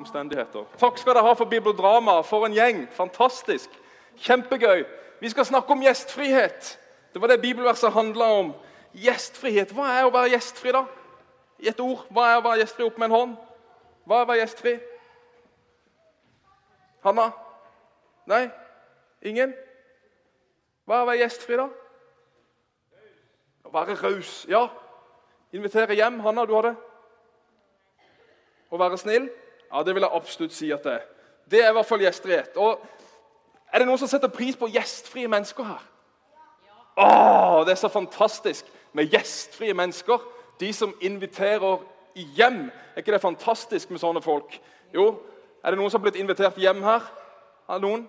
omstendigheter. 0.00 0.64
Takk 0.80 0.98
skal 0.98 1.14
dere 1.14 1.24
ha 1.24 1.34
for 1.36 1.48
Bibeldrama. 1.50 2.20
For 2.26 2.46
en 2.46 2.56
gjeng. 2.56 2.86
Fantastisk. 2.92 3.70
Kjempegøy. 4.16 4.84
Vi 5.20 5.28
skal 5.28 5.44
snakke 5.44 5.72
om 5.72 5.82
gjestfrihet. 5.82 6.78
Det 7.12 7.20
var 7.20 7.28
det 7.28 7.40
bibelverset 7.40 7.92
handla 7.92 8.24
om. 8.40 8.52
Gjestfrihet. 8.96 9.74
Hva 9.76 9.90
er 9.98 10.06
å 10.06 10.14
være 10.14 10.32
gjestfri, 10.34 10.72
da? 10.72 10.84
I 11.60 11.68
et 11.72 11.80
ord. 11.80 12.06
Hva 12.08 12.30
er 12.30 12.40
å 12.40 12.44
være 12.46 12.62
gjestfri? 12.62 12.86
Opp 12.86 12.98
med 12.98 13.10
en 13.10 13.16
hånd. 13.16 13.34
Hva 14.08 14.20
er 14.20 14.24
å 14.24 14.30
være 14.30 14.42
gjestfri? 14.44 14.74
Hanna? 17.04 17.30
Nei? 18.30 18.44
Ingen? 19.26 19.52
Hva 20.88 21.00
er 21.00 21.04
å 21.04 21.10
være 21.10 21.22
gjestfri, 21.24 21.60
da? 21.60 21.68
Å 23.68 23.74
være 23.74 23.98
raus. 24.00 24.32
Ja. 24.48 24.64
Invitere 25.52 25.98
hjem. 25.98 26.20
Hanna, 26.24 26.46
du 26.48 26.56
har 26.56 26.70
det? 26.70 26.74
Å 28.70 28.78
være 28.78 28.98
snill? 29.02 29.28
Ja, 29.72 29.82
Det 29.82 29.94
vil 29.94 30.02
jeg 30.02 30.10
absolutt 30.12 30.52
si 30.52 30.70
at 30.70 30.82
det 30.84 30.92
er. 30.92 31.06
Det 31.50 31.64
er 31.64 31.70
i 31.70 31.72
hvert 31.72 31.86
fall 31.86 31.98
gjestfrihet. 32.00 32.56
Og 32.56 32.80
Er 33.72 33.78
det 33.78 33.86
noen 33.86 33.98
som 33.98 34.08
setter 34.08 34.28
pris 34.28 34.56
på 34.56 34.66
gjestfrie 34.66 35.28
mennesker 35.28 35.64
her? 35.64 35.82
Åh, 36.96 37.64
Det 37.64 37.72
er 37.72 37.74
så 37.74 37.88
fantastisk 37.88 38.66
med 38.92 39.10
gjestfrie 39.10 39.74
mennesker. 39.74 40.18
De 40.60 40.72
som 40.72 40.94
inviterer 41.00 41.78
hjem. 42.14 42.70
Er 42.94 42.98
ikke 42.98 43.12
det 43.12 43.20
fantastisk 43.20 43.90
med 43.90 44.00
sånne 44.00 44.22
folk? 44.22 44.60
Jo, 44.94 45.18
Er 45.64 45.70
det 45.70 45.78
noen 45.78 45.90
som 45.90 46.00
har 46.00 46.10
blitt 46.10 46.20
invitert 46.20 46.56
hjem 46.56 46.82
her? 46.82 47.00
Er 47.68 47.74
det 47.78 47.82
noen? 47.82 48.08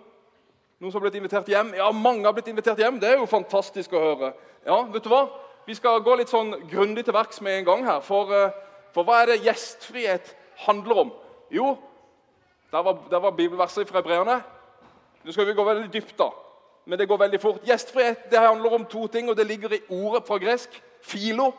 Noen 0.79 0.91
som 0.91 1.01
har 1.01 1.09
blitt 1.09 1.19
invitert 1.19 1.49
hjem? 1.51 1.73
Ja, 1.75 1.91
mange 1.91 2.23
har 2.25 2.33
blitt 2.33 2.47
invitert 2.47 2.79
hjem. 2.79 2.99
Det 2.99 3.09
er 3.09 3.17
jo 3.19 3.25
fantastisk 3.25 3.91
å 3.93 3.99
høre. 3.99 4.33
Ja, 4.65 4.81
vet 4.83 5.03
du 5.03 5.09
hva? 5.09 5.27
Vi 5.67 5.75
skal 5.75 5.99
gå 6.01 6.15
litt 6.17 6.31
sånn 6.31 6.55
grundig 6.71 7.03
til 7.05 7.13
verks 7.13 7.41
med 7.41 7.59
en 7.59 7.65
gang 7.65 7.83
her. 7.85 7.99
For, 8.01 8.31
eh, 8.33 8.51
for 8.93 9.03
hva 9.03 9.21
er 9.21 9.25
det 9.25 9.43
gjestfrihet 9.43 10.33
handler 10.65 11.03
om? 11.03 11.11
Jo, 11.51 11.77
der 12.71 12.83
var, 12.83 12.97
der 13.09 13.19
var 13.19 13.31
bibelverset 13.35 13.89
fra 13.89 13.99
hebreerne. 13.99 14.41
Nå 15.23 15.31
skal 15.31 15.47
vi 15.47 15.53
gå 15.53 15.63
veldig 15.63 15.93
dypt, 15.93 16.15
da. 16.19 16.29
Men 16.85 16.99
det 16.99 17.07
går 17.07 17.17
veldig 17.17 17.41
fort. 17.41 17.61
Gjestfrihet 17.65 18.29
det 18.31 18.39
handler 18.39 18.73
om 18.73 18.85
to 18.85 19.07
ting, 19.07 19.29
og 19.29 19.37
det 19.37 19.47
ligger 19.47 19.73
i 19.73 19.81
ordet 19.89 20.23
fra 20.27 20.37
gresk. 20.37 20.81
Filo. 21.01 21.51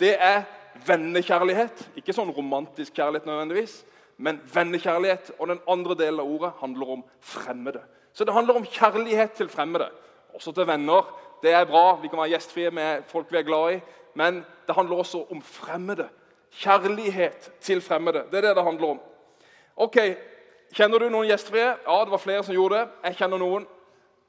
Det 0.00 0.16
er 0.18 0.42
vennekjærlighet. 0.86 1.84
Ikke 2.00 2.14
sånn 2.16 2.32
romantisk 2.34 2.96
kjærlighet 2.96 3.28
nødvendigvis, 3.28 3.76
men 4.16 4.40
vennekjærlighet. 4.54 5.30
Og 5.38 5.52
den 5.52 5.60
andre 5.70 5.94
delen 5.98 6.22
av 6.22 6.32
ordet 6.32 6.52
handler 6.60 6.96
om 6.96 7.04
fremmede. 7.20 7.84
Så 8.14 8.24
det 8.24 8.34
handler 8.34 8.58
om 8.58 8.66
kjærlighet 8.66 9.36
til 9.38 9.48
fremmede. 9.48 9.90
Også 10.34 10.52
til 10.52 10.66
venner. 10.66 11.06
Det 11.42 11.52
er 11.52 11.68
bra. 11.68 12.00
Vi 12.02 12.08
kan 12.08 12.18
være 12.18 12.34
gjestfrie 12.34 12.70
med 12.74 13.06
folk 13.10 13.30
vi 13.30 13.38
er 13.38 13.46
glad 13.46 13.76
i. 13.76 13.80
Men 14.14 14.44
det 14.66 14.74
handler 14.74 14.96
også 14.96 15.26
om 15.30 15.42
fremmede. 15.42 16.08
Kjærlighet 16.50 17.52
til 17.60 17.82
fremmede. 17.82 18.24
Det 18.30 18.38
er 18.38 18.48
det 18.48 18.56
det 18.56 18.64
handler 18.64 18.96
om. 18.96 19.00
Ok, 19.74 19.98
Kjenner 20.74 20.98
du 20.98 21.06
noen 21.06 21.28
gjestfrie? 21.28 21.68
Ja, 21.86 21.96
det 22.02 22.10
var 22.10 22.18
flere 22.18 22.42
som 22.42 22.54
gjorde 22.54 22.80
det. 22.80 22.86
Jeg 23.06 23.18
kjenner 23.20 23.38
noen. 23.38 23.66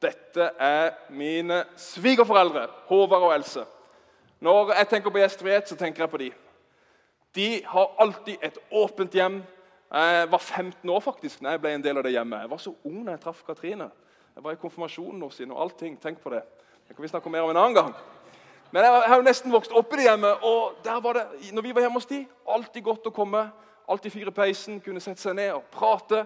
Dette 0.03 0.51
er 0.61 0.91
mine 1.09 1.63
svigerforeldre, 1.79 2.67
Håvard 2.85 3.25
og 3.25 3.33
Else. 3.33 3.63
Når 4.45 4.75
jeg 4.75 4.89
tenker 4.91 5.13
på 5.13 5.23
gjestfrihet, 5.23 5.71
så 5.71 5.77
tenker 5.79 6.03
jeg 6.03 6.11
på 6.11 6.19
de. 6.21 6.27
De 7.35 7.47
har 7.66 7.95
alltid 8.03 8.45
et 8.45 8.59
åpent 8.69 9.17
hjem. 9.17 9.39
Jeg 9.95 10.29
var 10.29 10.43
15 10.43 10.91
år 10.91 11.01
faktisk 11.01 11.41
når 11.41 11.55
jeg 11.55 11.63
ble 11.63 11.73
en 11.79 11.88
del 11.88 11.97
av 11.97 12.05
det 12.05 12.13
hjemmet. 12.13 12.45
Jeg 12.45 12.53
var 12.53 12.61
så 12.61 12.75
ung 12.85 13.01
da 13.01 13.16
jeg 13.16 13.23
traff 13.25 13.41
Katrine. 13.47 13.89
Jeg 14.35 14.45
var 14.45 14.53
i 14.53 14.61
konfirmasjonen 14.61 15.25
hos 15.25 15.41
henne 15.41 15.55
og 15.55 15.66
allting. 15.66 15.97
Tenk 16.03 16.21
på 16.21 16.35
det. 16.35 16.43
Det 16.85 16.93
kan 16.93 17.07
vi 17.07 17.09
snakke 17.09 17.31
mer 17.33 17.47
om 17.47 17.55
en 17.55 17.61
annen 17.63 17.79
gang. 17.79 17.93
Men 18.69 18.85
jeg 18.85 19.09
har 19.09 19.17
jo 19.17 19.25
nesten 19.25 19.53
vokst 19.55 19.73
opp 19.73 19.93
i 19.95 20.03
det 20.03 20.09
hjemmet, 20.11 20.45
og 20.45 20.77
der 20.85 21.01
var 21.01 21.17
det, 21.17 21.27
når 21.55 21.66
vi 21.66 21.73
var 21.73 21.88
hjemme 21.88 22.01
hos 22.01 22.09
de, 22.11 22.25
alltid 22.53 22.85
godt 22.85 23.09
å 23.09 23.16
komme. 23.16 23.47
Alltid 23.88 24.14
fyre 24.14 24.33
peisen, 24.33 24.81
kunne 24.81 25.02
sette 25.03 25.22
seg 25.22 25.38
ned 25.38 25.53
og 25.55 25.67
prate. 25.73 26.25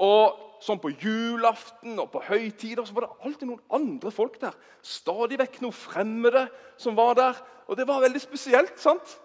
Og 0.00 0.46
sånn 0.60 0.80
På 0.80 0.90
julaften 0.92 1.98
og 2.02 2.10
på 2.12 2.20
høytider 2.26 2.84
så 2.84 2.92
var 2.96 3.06
det 3.06 3.26
alltid 3.26 3.48
noen 3.48 3.62
andre 3.72 4.12
folk 4.12 4.36
der. 4.42 4.56
Stadig 4.84 5.38
vekk 5.40 5.60
noen 5.64 5.76
fremmede 5.76 6.46
som 6.80 6.96
var 6.98 7.14
der. 7.16 7.40
Og 7.68 7.78
det 7.78 7.86
var 7.88 8.02
veldig 8.04 8.20
spesielt. 8.20 8.78
sant? 8.80 9.18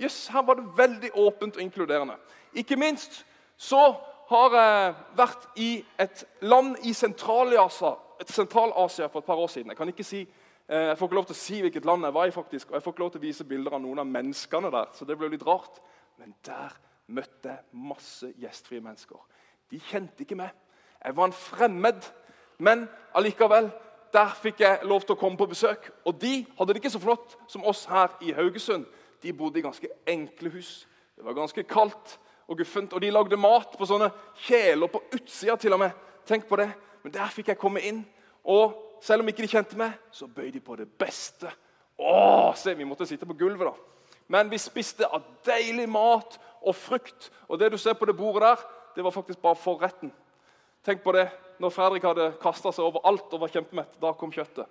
Yes, 0.00 0.26
her 0.34 0.42
var 0.42 0.58
det 0.58 0.66
veldig 0.76 1.12
åpent 1.14 1.56
og 1.56 1.62
inkluderende. 1.62 2.16
Ikke 2.54 2.76
minst 2.76 3.24
så 3.56 3.94
har 4.30 4.54
jeg 4.56 4.94
vært 5.18 5.46
i 5.56 5.70
et 5.98 6.24
land 6.42 6.76
i 6.82 6.92
Sentral-Asia 6.92 7.94
Sentral 8.26 8.72
for 8.74 9.18
et 9.18 9.24
par 9.24 9.38
år 9.38 9.48
siden. 9.48 9.70
Jeg 9.70 9.76
kan 9.76 9.88
ikke 9.88 10.04
si 10.04 10.26
Eh, 10.70 10.86
jeg 10.86 10.98
får 10.98 11.08
ikke 11.08 11.18
lov 11.18 11.26
til 11.26 11.34
å 11.34 11.40
si 11.40 11.56
hvilket 11.64 11.86
land 11.88 12.06
jeg 12.06 12.14
var 12.14 12.28
i, 12.30 12.34
faktisk, 12.34 12.68
og 12.70 12.76
jeg 12.76 12.84
får 12.84 12.92
ikke 12.94 13.02
lov 13.02 13.08
til 13.10 13.18
å 13.18 13.24
vise 13.24 13.46
bilder 13.48 13.74
av 13.74 13.80
noen 13.82 13.98
av 13.98 14.06
menneskene 14.06 14.70
der. 14.70 14.92
så 14.94 15.04
det 15.04 15.16
ble 15.18 15.32
litt 15.32 15.46
rart. 15.46 15.80
Men 16.16 16.34
der 16.46 16.76
møtte 17.10 17.58
masse 17.72 18.30
gjestfrie 18.40 18.82
mennesker. 18.82 19.18
De 19.70 19.80
kjente 19.90 20.24
ikke 20.24 20.38
meg. 20.38 20.54
Jeg 21.04 21.16
var 21.16 21.30
en 21.30 21.36
fremmed. 21.36 22.06
Men 22.58 22.88
allikevel, 23.16 23.70
der 24.12 24.32
fikk 24.42 24.60
jeg 24.60 24.86
lov 24.88 25.04
til 25.04 25.14
å 25.14 25.20
komme 25.20 25.38
på 25.40 25.48
besøk. 25.50 25.90
Og 26.04 26.18
de 26.20 26.44
hadde 26.58 26.74
det 26.74 26.82
ikke 26.82 26.92
så 26.92 27.02
flott 27.02 27.36
som 27.48 27.64
oss 27.68 27.86
her 27.90 28.12
i 28.26 28.34
Haugesund. 28.36 28.86
De 29.22 29.32
bodde 29.36 29.60
i 29.60 29.64
ganske 29.64 29.88
enkle 30.08 30.52
hus. 30.54 30.86
Det 31.16 31.24
var 31.24 31.36
ganske 31.36 31.64
kaldt 31.68 32.18
og 32.48 32.58
guffent. 32.58 32.92
Og 32.92 33.02
de 33.02 33.12
lagde 33.14 33.38
mat 33.40 33.76
på 33.78 33.88
sånne 33.88 34.10
kjeler 34.46 34.90
på 34.90 35.02
utsida 35.14 35.56
til 35.60 35.76
og 35.76 35.84
med. 35.84 36.06
Tenk 36.28 36.48
på 36.48 36.58
det. 36.60 36.70
Men 37.04 37.14
der 37.14 37.32
fikk 37.32 37.52
jeg 37.52 37.60
komme 37.60 37.82
inn. 37.86 38.02
Og 38.44 38.76
selv 39.04 39.22
om 39.22 39.30
ikke 39.30 39.44
de 39.44 39.52
kjente 39.52 39.78
meg, 39.78 39.96
så 40.12 40.28
bøy 40.28 40.50
de 40.52 40.60
på 40.60 40.76
det 40.76 40.88
beste. 41.00 41.50
Åh, 42.00 42.54
se, 42.56 42.74
Vi 42.74 42.84
måtte 42.84 43.06
sitte 43.06 43.26
på 43.26 43.36
gulvet, 43.36 43.68
da. 43.68 43.74
Men 44.30 44.50
vi 44.50 44.58
spiste 44.58 45.06
av 45.06 45.24
deilig 45.46 45.88
mat 45.90 46.38
og 46.60 46.76
frukt. 46.76 47.30
Og 47.48 47.58
det 47.58 47.70
du 47.72 47.78
ser 47.78 47.96
på 47.98 48.08
det 48.08 48.16
bordet 48.16 48.42
der, 48.42 48.66
det 48.96 49.04
var 49.04 49.14
faktisk 49.14 49.38
bare 49.42 49.56
forretten. 49.56 50.12
Tenk 50.84 51.02
på 51.02 51.12
det. 51.12 51.28
Når 51.60 51.72
Fredrik 51.74 52.04
hadde 52.08 52.32
kasta 52.40 52.72
seg 52.72 52.84
over 52.84 53.04
alt 53.08 53.32
og 53.36 53.42
var 53.42 53.52
kjempemett, 53.52 53.98
da 54.00 54.12
kom 54.16 54.32
kjøttet. 54.32 54.66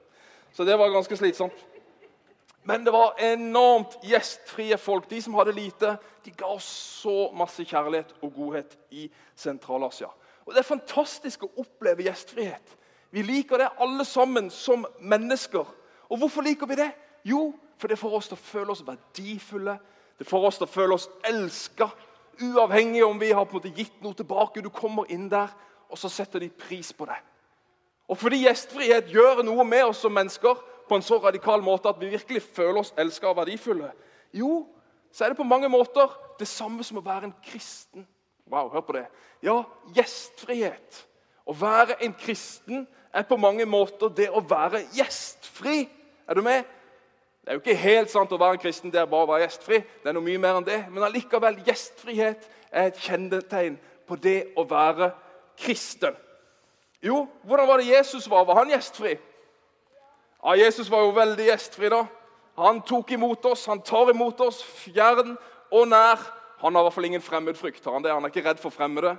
Så 0.54 0.66
det 0.66 0.78
var 0.80 0.90
ganske 0.90 1.18
slitsomt. 1.18 1.66
Men 2.64 2.84
det 2.86 2.94
var 2.94 3.16
enormt 3.22 3.96
gjestfrie 4.04 4.78
folk. 4.78 5.08
De 5.10 5.22
som 5.22 5.38
hadde 5.40 5.56
lite, 5.56 5.96
de 6.26 6.34
ga 6.38 6.50
oss 6.50 6.68
så 7.02 7.30
masse 7.34 7.64
kjærlighet 7.66 8.12
og 8.22 8.34
godhet 8.36 8.76
i 8.92 9.08
Sentral-Asia. 9.36 10.10
Og 10.46 10.54
Det 10.54 10.64
er 10.64 10.68
fantastisk 10.68 11.46
å 11.46 11.52
oppleve 11.62 12.08
gjestfrihet. 12.08 12.76
Vi 13.14 13.22
liker 13.26 13.62
det 13.62 13.72
alle 13.82 14.06
sammen 14.06 14.50
som 14.54 14.86
mennesker. 15.00 15.66
Og 16.10 16.18
hvorfor 16.18 16.46
liker 16.46 16.70
vi 16.70 16.78
det? 16.78 16.90
Jo, 17.26 17.54
for 17.78 17.88
det 17.88 18.00
får 18.00 18.16
oss 18.18 18.30
til 18.30 18.38
å 18.38 18.44
føle 18.44 18.74
oss 18.74 18.86
verdifulle. 18.86 19.78
Det 20.20 20.28
får 20.28 20.46
oss 20.50 20.60
til 20.60 20.68
å 20.68 20.72
føle 20.72 20.98
oss 20.98 21.08
elska. 21.28 21.90
Uavhengig 22.40 23.04
om 23.06 23.20
vi 23.20 23.32
har 23.32 23.48
på 23.48 23.56
en 23.56 23.62
måte 23.62 23.74
gitt 23.76 24.02
noe 24.04 24.18
tilbake. 24.18 24.64
Du 24.64 24.70
kommer 24.70 25.08
inn 25.12 25.30
der, 25.32 25.52
og 25.90 26.00
så 26.00 26.12
setter 26.12 26.44
de 26.44 26.52
pris 26.52 26.92
på 26.94 27.08
det. 27.08 27.18
Og 28.10 28.18
fordi 28.18 28.44
gjestfrihet 28.44 29.12
gjør 29.14 29.44
noe 29.46 29.64
med 29.68 29.86
oss 29.92 30.02
som 30.04 30.14
mennesker 30.14 30.60
på 30.90 30.98
en 30.98 31.06
så 31.06 31.20
radikal 31.22 31.62
måte 31.62 31.92
at 31.92 32.00
vi 32.02 32.10
virkelig 32.10 32.42
føler 32.42 32.82
oss 32.82 32.94
elska 32.98 33.30
og 33.30 33.38
verdifulle, 33.38 33.92
jo, 34.34 34.64
så 35.14 35.26
er 35.26 35.32
det 35.32 35.40
på 35.40 35.48
mange 35.48 35.70
måter 35.70 36.10
det 36.40 36.48
samme 36.50 36.84
som 36.86 37.00
å 37.00 37.06
være 37.06 37.30
en 37.30 37.36
kristen. 37.46 38.08
Wow, 38.50 38.72
hør 38.74 38.86
på 38.86 38.96
det. 38.98 39.06
Ja, 39.46 39.62
gjestfrihet. 39.94 41.04
Å 41.46 41.54
være 41.54 42.00
en 42.06 42.14
kristen 42.18 42.88
er 43.14 43.26
på 43.30 43.38
mange 43.42 43.66
måter 43.70 44.10
det 44.14 44.30
å 44.34 44.42
være 44.42 44.84
gjestfri. 44.94 45.84
Er 46.30 46.38
du 46.38 46.44
med? 46.46 46.66
Det 47.50 47.56
er 47.56 47.58
jo 47.58 47.64
ikke 47.64 47.82
helt 47.82 48.12
sant 48.14 48.30
å 48.30 48.38
være 48.38 48.60
en 48.60 48.62
kristen 48.62 48.92
det 48.94 49.00
er 49.02 49.08
bare 49.10 49.26
å 49.26 49.30
være 49.32 49.48
gjestfri. 49.48 49.80
Det 49.82 50.12
er 50.12 50.14
noe 50.14 50.22
mye 50.22 50.38
mer 50.38 50.60
enn 50.60 50.66
det. 50.68 50.76
Men 50.94 51.08
allikevel, 51.08 51.56
gjestfrihet 51.66 52.44
er 52.70 52.92
et 52.92 53.00
kjennetegn 53.02 53.80
på 54.06 54.18
det 54.22 54.52
å 54.54 54.68
være 54.70 55.08
kristen. 55.58 56.14
Jo, 57.02 57.24
hvordan 57.50 57.72
var 57.72 57.82
det 57.82 57.90
Jesus 57.90 58.30
var? 58.30 58.46
Var 58.46 58.60
han 58.60 58.76
gjestfri? 58.76 59.16
Ja, 60.44 60.56
Jesus 60.62 60.94
var 60.94 61.02
jo 61.08 61.18
veldig 61.18 61.50
gjestfri, 61.50 61.90
da. 61.90 62.04
Han 62.62 62.84
tok 62.86 63.18
imot 63.18 63.50
oss, 63.50 63.66
han 63.66 63.82
tar 63.82 64.14
imot 64.14 64.46
oss, 64.46 64.62
fjern 64.84 65.34
og 65.74 65.90
nær. 65.90 66.22
Han 66.62 66.78
har 66.78 66.86
i 66.86 66.92
hvert 66.92 67.00
fall 67.02 67.10
ingen 67.10 67.28
fremmedfrykt. 67.34 67.82
Han, 67.90 68.06
han 68.06 68.30
er 68.30 68.30
ikke 68.30 68.46
redd 68.46 68.62
for 68.62 68.78
fremmede. 68.78 69.18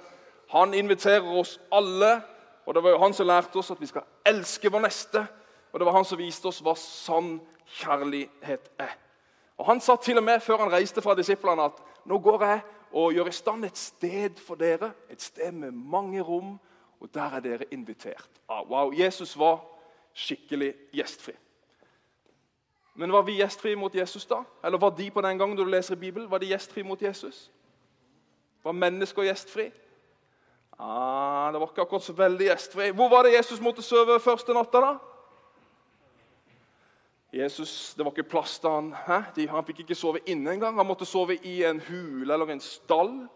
Han 0.54 0.78
inviterer 0.78 1.34
oss 1.34 1.58
alle 1.74 2.20
og 2.62 2.74
Det 2.76 2.82
var 2.84 2.92
jo 2.94 2.98
han 3.02 3.14
som 3.16 3.26
lærte 3.26 3.58
oss 3.58 3.72
at 3.74 3.80
vi 3.80 3.88
skal 3.90 4.04
elske 4.22 4.70
vår 4.70 4.84
neste. 4.84 5.26
Og 5.72 5.80
det 5.80 5.86
var 5.88 5.96
han 5.96 6.04
som 6.06 6.20
viste 6.20 6.46
oss 6.46 6.60
hva 6.62 6.76
sann 6.78 7.40
kjærlighet 7.70 8.70
er. 8.78 8.96
Og 9.58 9.66
Han 9.66 9.80
sa 9.80 9.96
til 9.96 10.18
og 10.18 10.24
med 10.24 10.40
før 10.40 10.56
han 10.56 10.72
reiste 10.72 11.02
fra 11.02 11.14
disiplene 11.14 11.62
at 11.68 11.82
nå 12.04 12.18
går 12.18 12.44
jeg 12.44 12.60
og 12.92 13.12
gjør 13.12 13.28
i 13.28 13.32
stand 13.32 13.64
et 13.64 13.78
sted 13.78 14.40
for 14.40 14.54
dere. 14.54 14.92
Et 15.10 15.22
sted 15.22 15.52
med 15.52 15.70
mange 15.70 16.20
rom, 16.20 16.58
og 17.00 17.14
der 17.14 17.36
er 17.36 17.40
dere 17.40 17.68
invitert. 17.70 18.30
Ah, 18.48 18.64
wow, 18.70 18.92
Jesus 18.92 19.38
var 19.38 19.60
skikkelig 20.14 20.74
gjestfri. 20.92 21.32
Men 22.94 23.12
var 23.12 23.22
vi 23.22 23.38
gjestfrie 23.38 23.76
mot 23.76 23.94
Jesus 23.94 24.26
da? 24.26 24.42
Eller 24.64 24.78
var 24.78 24.90
de 24.90 25.10
på 25.10 25.20
den 25.20 25.38
gangen 25.38 25.56
du 25.56 25.64
leser 25.64 25.94
i 25.94 25.98
Bibelen, 25.98 26.30
var 26.30 26.38
de 26.38 26.50
gjestfrie 26.50 26.84
mot 26.84 27.02
Jesus? 27.02 27.50
Var 28.64 28.72
mennesker 28.72 29.22
gjestfrie? 29.22 29.72
Ah, 30.78 31.52
det 31.52 31.60
var 31.60 31.68
ikke 31.68 31.82
akkurat 31.82 32.02
så 32.02 32.12
veldig 32.12 32.46
gjestfri. 32.46 32.90
Hvor 32.90 33.08
var 33.08 33.22
det 33.22 33.36
Jesus 33.36 33.60
måtte 33.60 33.82
sove 33.82 34.20
første 34.20 34.54
natta? 34.56 34.80
da? 34.80 34.96
Jesus, 37.32 37.94
Det 37.94 38.04
var 38.04 38.10
ikke 38.10 38.30
plass 38.30 38.58
til 38.58 38.70
han. 38.70 38.94
Hæ? 39.06 39.46
han 39.48 39.64
fikk 39.64 39.80
ikke 39.80 39.94
sove 39.94 40.18
inne 40.26 40.52
engang. 40.52 40.76
Han 40.76 40.86
måtte 40.86 41.06
sove 41.06 41.36
i 41.36 41.62
en 41.64 41.80
hule 41.80 42.32
eller 42.32 42.46
en 42.46 42.60
stall. 42.60 43.28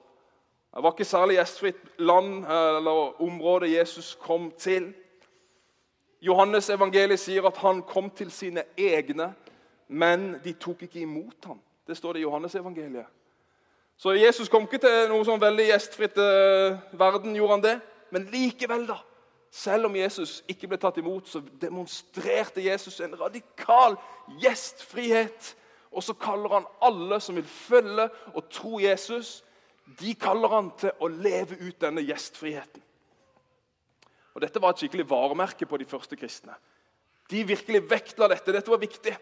Det 0.75 0.83
var 0.83 0.93
ikke 0.93 1.05
særlig 1.05 1.37
gjestfritt 1.37 1.99
land 1.99 2.45
eller 2.47 3.23
område 3.23 3.71
Jesus 3.79 4.19
kom 4.21 4.51
til. 4.59 4.93
Johannes 6.21 6.71
evangeliet 6.71 7.21
sier 7.21 7.47
at 7.47 7.57
han 7.57 7.83
kom 7.83 8.11
til 8.11 8.31
sine 8.33 8.65
egne, 8.79 9.35
men 9.89 10.41
de 10.45 10.53
tok 10.53 10.83
ikke 10.83 11.01
imot 11.01 11.45
ham. 11.47 11.61
Det 11.87 11.97
står 11.97 12.13
det 12.13 12.21
i 12.21 12.23
Johannes 12.23 12.55
evangeliet. 12.55 13.07
Så 13.97 14.17
Jesus 14.17 14.49
kom 14.49 14.65
ikke 14.67 14.81
til 14.83 15.11
noe 15.13 15.23
sånn 15.25 15.43
veldig 15.43 15.69
gjestfritt 15.69 16.17
eh, 16.19 16.81
verden, 16.99 17.37
gjorde 17.37 17.53
han 17.53 17.63
det? 17.63 17.75
Men 18.11 18.27
likevel, 18.33 18.89
da. 18.89 18.99
Selv 19.55 19.87
om 19.87 19.97
Jesus 19.97 20.41
ikke 20.51 20.67
ble 20.67 20.81
tatt 20.83 20.97
imot, 20.99 21.29
så 21.31 21.39
demonstrerte 21.63 22.63
Jesus 22.65 22.97
en 23.05 23.13
radikal 23.21 23.95
gjestfrihet. 24.43 25.53
Og 25.95 26.03
så 26.03 26.17
kaller 26.19 26.57
han 26.57 26.67
alle 26.83 27.21
som 27.23 27.39
vil 27.39 27.47
følge 27.47 28.09
og 28.33 28.49
tro 28.51 28.81
Jesus, 28.83 29.45
de 30.01 30.17
kaller 30.19 30.51
han 30.51 30.73
til 30.81 30.91
å 30.99 31.07
leve 31.07 31.61
ut 31.61 31.79
denne 31.79 32.03
gjestfriheten. 32.03 32.83
Og 34.35 34.43
Dette 34.43 34.59
var 34.59 34.75
et 34.75 34.83
skikkelig 34.83 35.07
varemerke 35.07 35.71
på 35.71 35.79
de 35.79 35.87
første 35.87 36.19
kristne. 36.19 36.57
De 37.31 37.47
virkelig 37.47 37.85
vektla 37.91 38.27
dette. 38.33 38.51
Dette 38.51 38.75
var 38.75 38.83
viktig. 38.83 39.15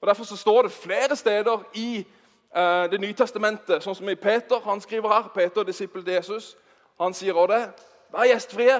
Og 0.00 0.08
Derfor 0.08 0.24
så 0.24 0.36
står 0.36 0.62
det 0.62 0.78
flere 0.80 1.16
steder 1.16 1.66
i 1.76 1.98
eh, 2.00 2.84
Det 2.88 3.00
nye 3.00 3.12
testamentet, 3.12 3.84
sånn 3.84 3.98
som 3.98 4.08
i 4.08 4.16
Peter. 4.16 4.64
Han 4.64 4.80
skriver 4.80 5.12
her, 5.12 5.28
Peter, 5.34 5.66
disippel 5.68 6.06
til 6.06 6.16
Jesus. 6.16 6.54
Han 6.96 7.12
sier 7.12 7.36
også 7.36 7.52
det. 7.52 7.66
Vær 8.16 8.30
gjestfrie 8.32 8.78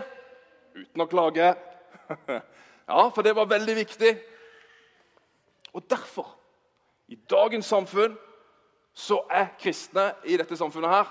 uten 0.75 1.05
å 1.05 1.09
klage. 1.11 1.53
ja, 2.88 3.05
for 3.15 3.23
det 3.26 3.35
var 3.37 3.50
veldig 3.50 3.76
viktig. 3.76 4.12
Og 5.76 5.85
derfor, 5.91 6.35
i 7.09 7.19
dagens 7.31 7.69
samfunn, 7.69 8.17
så 8.99 9.20
er 9.31 9.53
kristne 9.61 10.11
i 10.26 10.37
dette 10.41 10.56
samfunnet 10.59 10.91
her, 10.91 11.11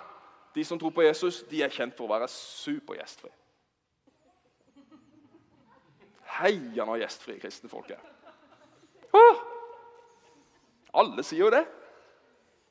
de 0.56 0.64
som 0.66 0.80
tror 0.80 0.92
på 0.92 1.06
Jesus, 1.06 1.44
de 1.50 1.62
er 1.64 1.74
kjent 1.74 1.96
for 1.96 2.08
å 2.08 2.16
være 2.16 2.28
supergjestfrie. 2.32 3.34
Heian 6.38 6.90
av 6.90 7.00
gjestfrie 7.00 7.40
kristne 7.42 7.70
folk! 7.72 7.94
Alle 10.98 11.24
sier 11.26 11.46
jo 11.46 11.54
det. 11.54 11.64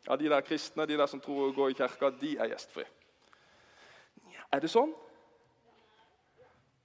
Ja, 0.06 0.16
De 0.16 0.28
der 0.28 0.40
kristne, 0.40 0.86
de 0.86 0.98
der 0.98 1.06
som 1.10 1.20
tror 1.20 1.48
å 1.48 1.54
gå 1.54 1.70
i 1.70 1.78
kirka, 1.78 2.10
de 2.10 2.36
er 2.38 2.52
gjestfrie. 2.52 2.86
Er 4.52 4.62
det 4.62 4.70
sånn? 4.70 4.92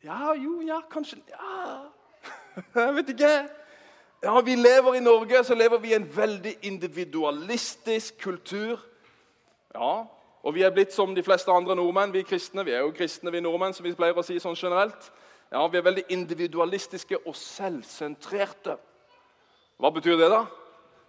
Ja, 0.04 0.34
jo, 0.34 0.62
ja, 0.66 0.82
kanskje 0.90 1.22
Ja 1.30 1.90
Jeg 2.86 2.96
vet 2.96 3.10
ikke. 3.10 3.50
Ja, 4.24 4.40
Vi 4.42 4.56
lever 4.56 4.96
i 4.96 5.00
Norge 5.00 5.44
så 5.44 5.56
lever 5.56 5.78
vi 5.78 5.92
i 5.92 5.96
en 5.96 6.18
veldig 6.18 6.58
individualistisk 6.62 8.22
kultur. 8.22 8.80
Ja, 9.74 10.04
Og 10.44 10.54
vi 10.54 10.62
er 10.62 10.70
blitt 10.74 10.94
som 10.94 11.16
de 11.16 11.24
fleste 11.24 11.52
andre 11.52 11.76
nordmenn. 11.76 12.14
Vi 12.14 12.22
kristne, 12.22 12.66
vi 12.66 12.72
er 12.72 12.80
jo 12.80 12.92
kristne, 12.92 13.32
vi 13.32 13.40
nordmenn, 13.40 13.74
som 13.74 13.86
vi 13.86 13.94
pleier 13.94 14.18
å 14.18 14.24
si 14.26 14.40
sånn 14.40 14.58
generelt. 14.58 15.12
Ja, 15.52 15.68
Vi 15.68 15.78
er 15.78 15.86
veldig 15.86 16.04
individualistiske 16.10 17.18
og 17.28 17.36
selvsentrerte. 17.36 18.78
Hva 19.78 19.92
betyr 19.94 20.18
det, 20.18 20.30
da? 20.30 20.46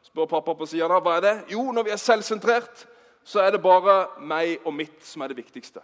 Spør 0.02 0.26
pappa 0.26 0.54
på 0.54 0.66
sida. 0.66 0.88
Hva 1.00 1.16
er 1.16 1.20
det? 1.20 1.34
Jo, 1.52 1.72
når 1.72 1.82
vi 1.82 1.90
er 1.90 1.96
selvsentrert, 1.96 2.86
så 3.24 3.40
er 3.40 3.50
det 3.50 3.62
bare 3.62 4.06
meg 4.18 4.60
og 4.64 4.74
mitt 4.74 5.04
som 5.04 5.22
er 5.22 5.32
det 5.32 5.36
viktigste. 5.36 5.80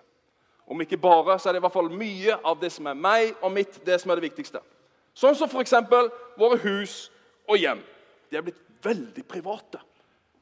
Om 0.69 0.82
ikke 0.85 1.00
bare, 1.00 1.38
så 1.38 1.49
er 1.49 1.56
det 1.56 1.62
i 1.62 1.65
hvert 1.65 1.76
fall 1.76 1.91
mye 1.93 2.38
av 2.44 2.59
det 2.61 2.70
som 2.75 2.87
er 2.91 2.99
meg 2.99 3.38
og 3.41 3.53
mitt, 3.55 3.79
det 3.87 3.97
som 4.00 4.12
er 4.12 4.20
det 4.20 4.29
viktigste. 4.29 4.61
Sånn 5.17 5.37
som 5.38 5.49
f.eks. 5.49 5.75
våre 6.38 6.59
hus 6.62 6.97
og 7.49 7.56
hjem. 7.59 7.81
De 8.29 8.37
er 8.37 8.44
blitt 8.44 8.61
veldig 8.85 9.25
private. 9.26 9.81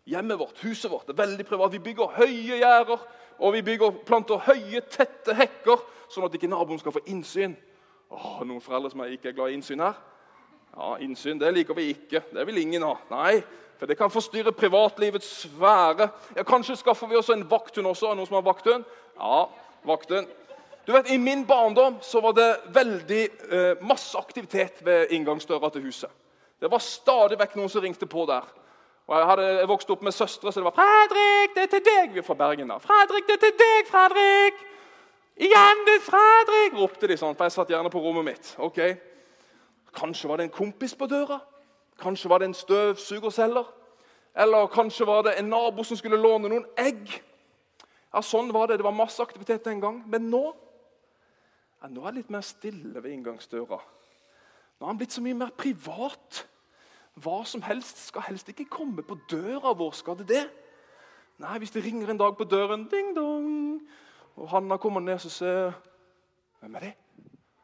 Hjemmet 0.06 0.38
vårt, 0.38 0.58
huset 0.62 0.90
vårt, 0.90 1.08
er 1.10 1.18
veldig 1.18 1.46
privat. 1.46 1.72
Vi 1.72 1.82
bygger 1.82 2.18
høye 2.18 2.58
gjerder 2.58 3.06
og 3.38 3.52
vi 3.52 3.62
bygger, 3.62 4.02
planter 4.06 4.40
høye, 4.46 4.80
tette 4.90 5.34
hekker, 5.36 5.80
sånn 6.08 6.26
at 6.26 6.36
ikke 6.36 6.50
naboen 6.50 6.80
skal 6.80 6.94
få 6.94 7.02
innsyn. 7.10 7.56
Åh, 8.10 8.42
noen 8.46 8.62
foreldre 8.62 8.92
som 8.92 9.02
ikke 9.04 9.32
er 9.32 9.36
glad 9.36 9.52
i 9.52 9.58
innsyn 9.58 9.82
her? 9.82 9.98
Ja, 10.76 10.96
Innsyn 11.00 11.38
det 11.40 11.54
liker 11.56 11.76
vi 11.76 11.88
ikke. 11.94 12.20
Det 12.32 12.44
vil 12.48 12.60
ingen 12.60 12.84
ha. 12.84 12.94
Nei, 13.10 13.40
for 13.80 13.88
det 13.88 13.96
kan 13.96 14.12
forstyrre 14.12 14.52
privatlivets 14.52 15.28
sfære. 15.46 16.10
Ja, 16.36 16.44
Kanskje 16.44 16.76
skaffer 16.76 17.08
vi 17.08 17.16
oss 17.16 17.30
en 17.32 17.46
vakthund 17.48 17.88
også. 17.88 18.12
Noen 18.14 18.28
som 18.28 18.36
har 18.36 18.44
vakthund? 18.44 18.84
Ja, 19.16 19.46
vakthund. 19.86 20.28
Du 20.86 20.92
vet, 20.92 21.10
I 21.10 21.16
min 21.18 21.46
barndom 21.46 21.98
så 22.02 22.20
var 22.20 22.32
det 22.32 22.50
veldig 22.74 23.22
eh, 23.50 23.82
masse 23.82 24.18
aktivitet 24.18 24.84
ved 24.86 25.10
inngangsdøra 25.10 25.70
til 25.70 25.82
huset. 25.82 26.10
Det 26.60 26.70
var 26.70 26.78
stadig 26.78 27.38
vekk 27.38 27.56
noen 27.58 27.72
som 27.72 27.82
ringte 27.82 28.06
på 28.06 28.26
der. 28.28 28.46
Og 29.06 29.18
Jeg 29.18 29.26
hadde 29.26 29.66
vokst 29.68 29.90
opp 29.90 30.02
med 30.02 30.12
søstre, 30.12 30.52
så 30.52 30.60
det 30.60 30.64
var 30.64 30.76
'Fredrik, 30.78 31.54
det 31.54 31.62
er 31.62 31.66
til 31.66 31.84
deg!' 31.84 32.12
Vi 32.12 32.18
er 32.18 32.22
fra 32.22 32.34
Bergen. 32.34 32.68
da. 32.68 32.78
'Fredrik, 32.78 33.26
det 33.26 33.34
er 33.34 33.38
til 33.38 33.58
deg, 33.58 33.86
Fredrik!' 33.90 34.62
'Igjen, 35.36 35.78
det 35.86 35.94
er 35.96 36.04
Fredrik!' 36.10 36.80
ropte 36.80 37.06
de 37.06 37.16
sånn, 37.16 37.36
for 37.36 37.44
jeg 37.44 37.52
satt 37.52 37.68
gjerne 37.68 37.90
på 37.90 38.00
rommet 38.00 38.24
mitt. 38.24 38.56
ok? 38.58 38.78
Kanskje 39.94 40.28
var 40.28 40.36
det 40.36 40.44
en 40.44 40.50
kompis 40.50 40.94
på 40.94 41.06
døra? 41.06 41.38
Kanskje 41.98 42.28
var 42.28 42.38
det 42.38 42.44
en 42.44 42.54
støvsugerselger? 42.54 43.64
Eller 44.36 44.66
kanskje 44.66 45.06
var 45.06 45.22
det 45.22 45.38
en 45.38 45.44
nabo 45.44 45.82
som 45.82 45.96
skulle 45.96 46.16
låne 46.16 46.48
noen 46.48 46.66
egg? 46.78 47.22
Ja, 48.14 48.22
Sånn 48.22 48.52
var 48.54 48.70
det. 48.70 48.78
Det 48.80 48.86
var 48.86 48.96
masse 48.96 49.22
aktivitet 49.22 49.64
den 49.66 49.80
gang. 49.82 50.02
Men 50.06 50.30
nå 50.32 50.44
ja, 51.82 51.90
nå 51.92 52.02
er 52.02 52.14
det 52.14 52.22
litt 52.22 52.32
mer 52.32 52.44
stille 52.46 53.02
ved 53.02 53.12
inngangsdøra. 53.12 53.78
Nå 53.78 54.84
har 54.84 54.90
han 54.90 54.98
blitt 55.00 55.14
så 55.14 55.22
mye 55.24 55.36
mer 55.36 55.52
privat. 55.56 56.44
Hva 57.22 57.40
som 57.48 57.62
helst 57.64 58.00
skal 58.08 58.26
helst 58.26 58.48
ikke 58.52 58.68
komme 58.72 59.04
på 59.06 59.18
døra 59.30 59.72
vår. 59.76 59.92
Skal 59.96 60.18
det 60.20 60.28
det? 60.30 60.44
Nei, 61.40 61.58
hvis 61.60 61.74
det 61.74 61.84
ringer 61.84 62.10
en 62.10 62.20
dag 62.20 62.36
på 62.36 62.46
døren, 62.48 62.86
ding 62.88 63.12
dong, 63.16 63.80
og 64.36 64.48
Hanna 64.48 64.78
kommer 64.80 65.04
ned 65.04 65.20
og 65.20 65.32
ser 65.32 65.74
Hvem 66.60 66.78
er 66.78 66.86
det? 66.86 66.94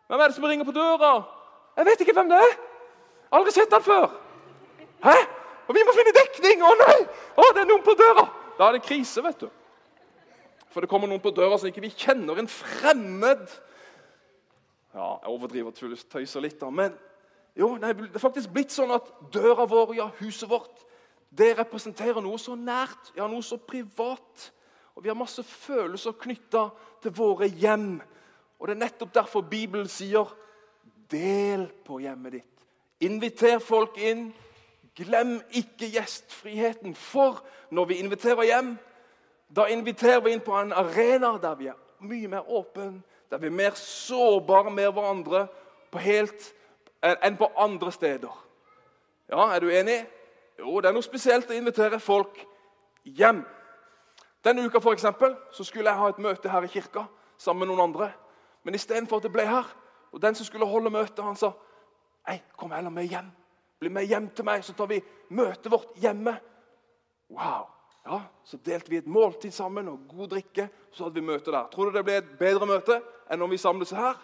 Hvem 0.06 0.20
er 0.20 0.28
det 0.28 0.36
som 0.36 0.44
ringer 0.44 0.68
på 0.68 0.74
døra? 0.76 1.12
Jeg 1.76 1.88
vet 1.88 2.04
ikke 2.04 2.14
hvem 2.16 2.28
det 2.28 2.38
er. 2.44 2.52
Aldri 3.32 3.54
sett 3.54 3.72
han 3.72 3.82
før. 3.82 4.12
Hæ? 5.02 5.16
Og 5.68 5.74
vi 5.74 5.84
må 5.88 5.94
finne 5.96 6.12
dekning! 6.16 6.60
Å 6.62 6.72
nei! 6.76 6.98
Å, 7.32 7.46
det 7.56 7.62
er 7.62 7.68
noen 7.70 7.84
på 7.86 7.94
døra! 7.96 8.26
Da 8.58 8.68
er 8.68 8.76
det 8.76 8.84
krise, 8.84 9.24
vet 9.24 9.40
du. 9.40 9.48
For 10.72 10.80
det 10.80 10.88
kommer 10.88 11.10
noen 11.10 11.22
på 11.22 11.34
døra 11.36 11.58
som 11.60 11.68
ikke 11.68 11.84
vi 11.84 11.92
kjenner. 11.92 12.38
En 12.40 12.48
fremmed. 12.48 13.44
Ja, 14.94 15.18
Jeg 15.20 15.28
overdriver 15.28 15.74
tøyser 16.10 16.44
litt, 16.44 16.58
da. 16.60 16.70
Men 16.72 16.96
jo, 17.56 17.74
nei, 17.80 17.92
det 17.92 18.16
er 18.16 18.22
faktisk 18.22 18.52
blitt 18.52 18.72
sånn 18.72 18.92
at 18.94 19.10
døra 19.32 19.66
vår, 19.68 19.94
ja, 19.98 20.08
huset 20.22 20.48
vårt, 20.48 20.86
det 21.32 21.54
representerer 21.56 22.20
noe 22.24 22.40
så 22.40 22.56
nært, 22.56 23.12
ja, 23.16 23.26
noe 23.28 23.44
så 23.44 23.56
privat. 23.60 24.50
Og 24.96 25.04
Vi 25.04 25.08
har 25.08 25.16
masse 25.16 25.42
følelser 25.44 26.16
knytta 26.20 26.66
til 27.02 27.14
våre 27.16 27.48
hjem. 27.48 28.00
Og 28.60 28.68
Det 28.68 28.76
er 28.76 28.84
nettopp 28.84 29.12
derfor 29.14 29.44
Bibelen 29.48 29.88
sier 29.88 30.28
del 31.10 31.66
på 31.84 32.00
hjemmet 32.00 32.38
ditt. 32.38 32.66
Inviter 33.00 33.58
folk 33.58 33.96
inn. 33.98 34.30
Glem 34.94 35.38
ikke 35.56 35.88
gjestfriheten. 35.88 36.94
For 36.94 37.40
når 37.72 37.88
vi 37.88 38.00
inviterer 38.04 38.44
hjem, 38.44 38.74
da 39.56 39.66
inviterer 39.68 40.20
vi 40.20 40.32
inn 40.32 40.40
på 40.40 40.54
en 40.56 40.72
arena 40.72 41.34
der 41.40 41.54
vi 41.58 41.68
er 41.68 41.78
mye 42.02 42.28
mer 42.28 42.48
åpne, 42.50 43.02
der 43.30 43.38
vi 43.38 43.46
er 43.46 43.56
mer 43.56 43.76
sårbare 43.78 44.70
med 44.70 44.90
hverandre 44.92 45.46
på 45.92 45.98
helt, 45.98 46.54
enn 47.02 47.36
på 47.36 47.50
andre 47.56 47.92
steder. 47.92 48.32
Ja, 49.28 49.54
Er 49.54 49.60
du 49.60 49.70
enig? 49.70 50.06
Jo, 50.58 50.80
det 50.80 50.88
er 50.88 50.94
noe 50.94 51.02
spesielt 51.02 51.50
å 51.50 51.56
invitere 51.56 51.98
folk 52.00 52.38
hjem. 53.04 53.42
Denne 54.44 54.64
uka 54.66 54.80
for 54.80 54.92
eksempel, 54.92 55.36
så 55.52 55.64
skulle 55.64 55.90
jeg 55.90 55.98
ha 55.98 56.08
et 56.08 56.18
møte 56.18 56.48
her 56.48 56.62
i 56.62 56.70
kirka 56.70 57.06
sammen 57.38 57.66
med 57.66 57.72
noen 57.72 57.88
andre. 57.88 58.12
Men 58.62 58.74
istedenfor 58.74 59.16
at 59.16 59.26
det 59.26 59.32
ble 59.32 59.46
her, 59.46 59.66
og 60.12 60.22
den 60.22 60.34
som 60.34 60.46
skulle 60.46 60.68
holde 60.68 60.90
møtet, 60.90 61.24
han 61.24 61.36
sa 61.36 61.52
Nei, 62.28 62.36
kom 62.56 62.70
heller 62.70 62.90
med 62.90 63.08
hjem. 63.10 63.32
Bli 63.80 63.90
med 63.90 64.06
hjem 64.06 64.28
til 64.30 64.46
meg, 64.46 64.62
så 64.62 64.76
tar 64.78 64.86
vi 64.86 65.00
møtet 65.34 65.72
vårt 65.72 65.96
hjemme. 65.98 66.36
Wow. 67.34 67.66
Ja, 68.04 68.22
Så 68.44 68.56
delte 68.56 68.90
vi 68.90 68.96
et 68.98 69.06
måltid 69.06 69.52
sammen 69.54 69.88
og 69.88 70.00
god 70.08 70.28
drikke. 70.34 70.68
Så 70.92 71.04
hadde 71.04 71.14
vi 71.14 71.26
møte 71.26 71.52
der. 71.52 71.68
Tror 71.70 71.90
du 71.90 71.96
det 71.96 72.04
ble 72.04 72.16
et 72.18 72.32
bedre 72.38 72.66
møte 72.66 72.98
enn 73.30 73.38
når 73.38 73.52
vi 73.54 73.60
samles 73.62 73.92
her? 73.94 74.18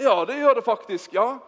Ja, 0.00 0.24
det 0.24 0.38
gjør 0.40 0.58
det 0.58 0.64
faktisk. 0.64 1.14
ja. 1.14 1.38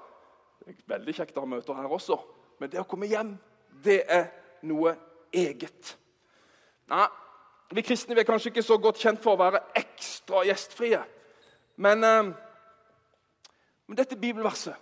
Det 0.63 0.77
er 0.77 0.95
veldig 0.95 1.15
kjekt 1.15 1.37
å 1.37 1.43
ha 1.43 1.51
møter 1.51 1.75
her 1.75 1.91
også. 1.91 2.19
Men 2.61 2.71
det 2.71 2.81
å 2.81 2.87
komme 2.87 3.09
hjem, 3.11 3.35
det 3.83 4.05
er 4.07 4.29
noe 4.63 4.95
eget. 5.33 5.97
Nei, 6.89 7.09
Vi 7.73 7.81
kristne 7.83 8.15
vi 8.15 8.21
er 8.21 8.29
kanskje 8.29 8.51
ikke 8.51 8.63
så 8.63 8.77
godt 8.77 8.99
kjent 9.01 9.23
for 9.23 9.33
å 9.33 9.41
være 9.41 9.63
ekstra 9.75 10.43
gjestfrie. 10.45 10.99
Men, 11.77 12.05
eh, 12.05 12.23
men 13.87 13.97
dette 13.97 14.17
bibelverset, 14.17 14.77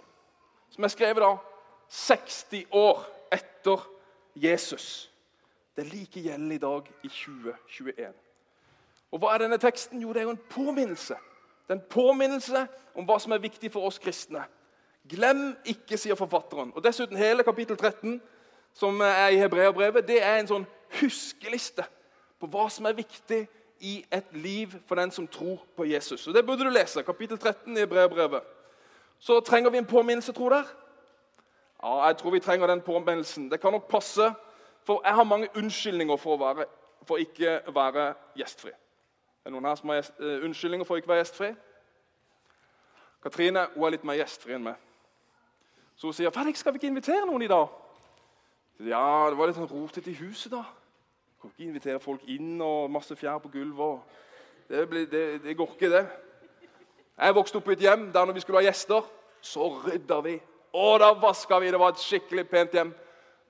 som 0.71 0.85
er 0.85 0.88
skrevet 0.88 1.23
da 1.23 1.37
60 1.88 2.67
år 2.73 3.05
etter 3.31 3.87
Jesus, 4.35 5.10
det 5.77 5.85
er 5.85 5.91
like 5.91 6.21
gjeldende 6.21 6.55
i 6.55 6.59
dag 6.59 6.91
i 7.03 7.09
2021. 7.09 8.15
Og 9.11 9.19
Hva 9.19 9.35
er 9.35 9.45
denne 9.45 9.59
teksten? 9.59 10.03
Jo, 10.03 10.12
det 10.12 10.23
er 10.23 10.29
jo 10.29 10.37
en 10.37 10.47
påminnelse. 10.50 11.15
Det 11.69 11.77
er 11.77 11.79
en 11.81 11.91
påminnelse 11.91 12.67
om 12.95 13.07
hva 13.07 13.19
som 13.23 13.33
er 13.33 13.43
viktig 13.43 13.73
for 13.73 13.87
oss 13.87 13.99
kristne. 13.99 14.43
Glem 15.09 15.57
ikke, 15.65 15.99
sier 15.99 16.19
forfatteren. 16.19 16.73
Og 16.75 16.85
Dessuten 16.85 17.17
hele 17.17 17.43
kapittel 17.47 17.77
13, 17.77 18.21
som 18.75 19.00
er 19.00 19.29
i 19.29 19.39
Hebreabrevet, 19.41 20.07
det 20.07 20.21
er 20.23 20.39
en 20.39 20.50
sånn 20.50 20.67
huskeliste 21.00 21.87
på 22.41 22.49
hva 22.50 22.69
som 22.71 22.87
er 22.87 22.99
viktig 22.99 23.45
i 23.81 23.95
et 24.12 24.35
liv 24.37 24.75
for 24.87 25.00
den 25.00 25.11
som 25.11 25.29
tror 25.29 25.62
på 25.77 25.87
Jesus. 25.89 26.27
Og 26.27 26.35
Det 26.35 26.47
burde 26.47 26.65
du 26.65 26.71
lese. 26.71 27.03
Kapittel 27.03 27.39
13 27.39 27.77
i 27.77 27.81
Hebreabrevet. 27.81 28.43
Så 29.19 29.41
trenger 29.41 29.71
vi 29.71 29.79
en 29.79 29.87
påminnelse, 29.87 30.33
tror 30.33 30.50
dere? 30.50 30.65
Ja, 31.83 32.07
jeg 32.07 32.17
tror 32.17 32.31
vi 32.31 32.41
trenger 32.41 32.67
den 32.67 32.81
påminnelsen. 32.81 33.50
Det 33.50 33.61
kan 33.61 33.73
nok 33.73 33.89
passe, 33.89 34.33
for 34.84 35.02
jeg 35.04 35.14
har 35.14 35.25
mange 35.25 35.49
unnskyldninger 35.56 36.16
for, 36.16 36.37
å 36.37 36.40
være, 36.40 36.66
for 37.08 37.22
ikke 37.22 37.60
å 37.68 37.75
være 37.75 38.12
gjestfri. 38.40 38.70
Er 38.70 39.50
det 39.50 39.54
noen 39.54 39.68
her 39.68 39.78
som 39.80 39.92
har 39.92 40.06
uh, 40.20 40.44
unnskyldninger 40.46 40.87
for 40.88 40.96
å 40.96 41.00
ikke 41.00 41.12
være 41.12 41.25
gjestfri? 41.25 41.50
Katrine 43.22 43.66
hun 43.75 43.84
er 43.87 43.94
litt 43.96 44.06
mer 44.08 44.18
gjestfri 44.20 44.56
enn 44.56 44.64
meg. 44.64 44.80
Så 45.96 46.08
hun 46.08 46.16
sier 46.16 46.32
'Fredrik, 46.32 46.56
skal 46.56 46.72
vi 46.72 46.80
ikke 46.80 46.92
invitere 46.92 47.26
noen 47.28 47.42
i 47.42 47.52
dag?' 47.52 47.68
Ja, 48.80 49.28
det 49.28 49.37
var 49.37 49.50
litt 49.50 49.58
sånn 49.58 49.68
rotete 49.68 50.08
i 50.08 50.16
huset, 50.16 50.52
da. 50.52 50.64
Kan 51.40 51.50
ikke 51.52 51.66
invitere 51.68 52.00
folk 52.00 52.22
inn 52.32 52.60
og 52.64 52.90
masse 52.92 53.16
fjær 53.16 53.38
på 53.42 53.50
gulvet. 53.52 54.00
Det, 54.68 54.87
blir, 54.88 55.06
det, 55.10 55.42
det, 55.44 55.56
går 55.56 55.75
ikke, 55.75 55.90
det. 55.92 56.06
Jeg 57.18 57.34
vokste 57.37 57.60
opp 57.60 57.68
i 57.68 57.75
et 57.76 57.84
hjem 57.84 58.06
der 58.12 58.25
når 58.25 58.38
vi 58.38 58.40
skulle 58.40 58.62
ha 58.62 58.64
gjester, 58.64 59.04
så 59.44 59.68
rydda 59.84 60.20
vi. 60.25 60.38
Og 60.72 61.00
da 61.00 61.10
vaska 61.12 61.58
vi. 61.60 61.70
Det 61.72 61.80
var 61.80 61.92
et 61.92 62.00
skikkelig 62.00 62.46
pent 62.49 62.76
hjem. 62.76 62.94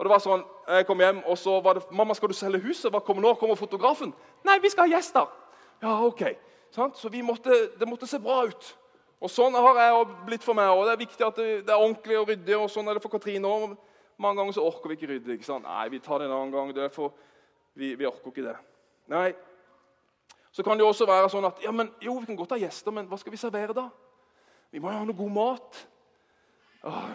Og 0.00 0.06
det 0.06 0.10
var 0.14 0.22
sånn, 0.24 0.44
Jeg 0.70 0.86
kom 0.86 1.00
hjem, 1.02 1.18
og 1.26 1.36
så 1.38 1.60
var 1.60 1.74
det 1.74 1.82
'Mamma, 1.90 2.14
skal 2.14 2.28
du 2.28 2.34
selge 2.34 2.58
huset?' 2.60 2.90
Hva 2.90 3.00
kommer 3.00 3.22
nå? 3.22 3.34
Kommer 3.34 3.54
fotografen? 3.54 4.14
'Nei, 4.44 4.58
vi 4.58 4.68
skal 4.68 4.88
ha 4.88 4.96
gjester.' 4.96 5.28
Ja, 5.82 6.04
ok. 6.06 6.22
Så 6.70 7.10
måtte, 7.22 7.50
det 7.78 7.88
måtte 7.88 8.06
se 8.06 8.18
bra 8.18 8.44
ut. 8.46 8.76
Og 9.20 9.30
Sånn 9.30 9.52
har 9.52 9.74
jeg 9.76 10.06
blitt 10.26 10.42
for 10.42 10.54
meg. 10.54 10.68
og 10.68 10.84
Det 10.86 10.92
er 10.92 11.06
viktig 11.06 11.26
at 11.26 11.36
det, 11.36 11.66
det 11.66 11.72
er 11.74 11.82
ordentlig 11.82 12.18
og 12.18 12.28
ryddig. 12.28 12.56
og 12.56 12.70
Sånn 12.70 12.88
er 12.88 12.94
det 12.94 13.02
for 13.02 13.08
Katrine 13.08 13.44
også. 13.44 13.76
Mange 14.18 14.40
ganger 14.40 14.52
så 14.52 14.64
orker 14.64 14.88
vi 14.88 14.96
ikke 14.96 15.08
rydde. 15.12 15.32
ikke 15.32 15.44
sant? 15.44 15.64
Nei, 15.64 15.88
vi 15.88 15.98
tar 15.98 16.18
det 16.18 16.26
en 16.26 16.32
annen 16.32 16.52
gang. 16.52 16.74
Det 16.74 16.84
er 16.84 16.88
for, 16.88 17.12
vi, 17.74 17.94
vi, 17.94 18.06
orker 18.06 18.30
ikke 18.30 18.48
det. 18.48 18.56
Nei. 19.08 19.34
Så 20.52 20.62
kan 20.62 20.76
det 20.76 20.84
jo 20.84 20.88
også 20.88 21.06
være 21.06 21.28
sånn 21.28 21.44
at 21.44 21.62
ja, 21.62 21.70
men, 21.70 21.92
jo, 22.00 22.18
vi 22.18 22.26
kan 22.26 22.36
godt 22.36 22.50
ha 22.50 22.58
gjester, 22.58 22.90
men 22.90 23.06
hva 23.06 23.18
skal 23.18 23.32
vi 23.32 23.36
servere 23.36 23.76
da? 23.76 23.88
Vi 24.70 24.78
må 24.78 24.90
jo 24.90 24.98
ha 24.98 25.04
noe 25.04 25.16
god 25.16 25.30
mat. 25.30 25.86
Åh, 26.82 27.08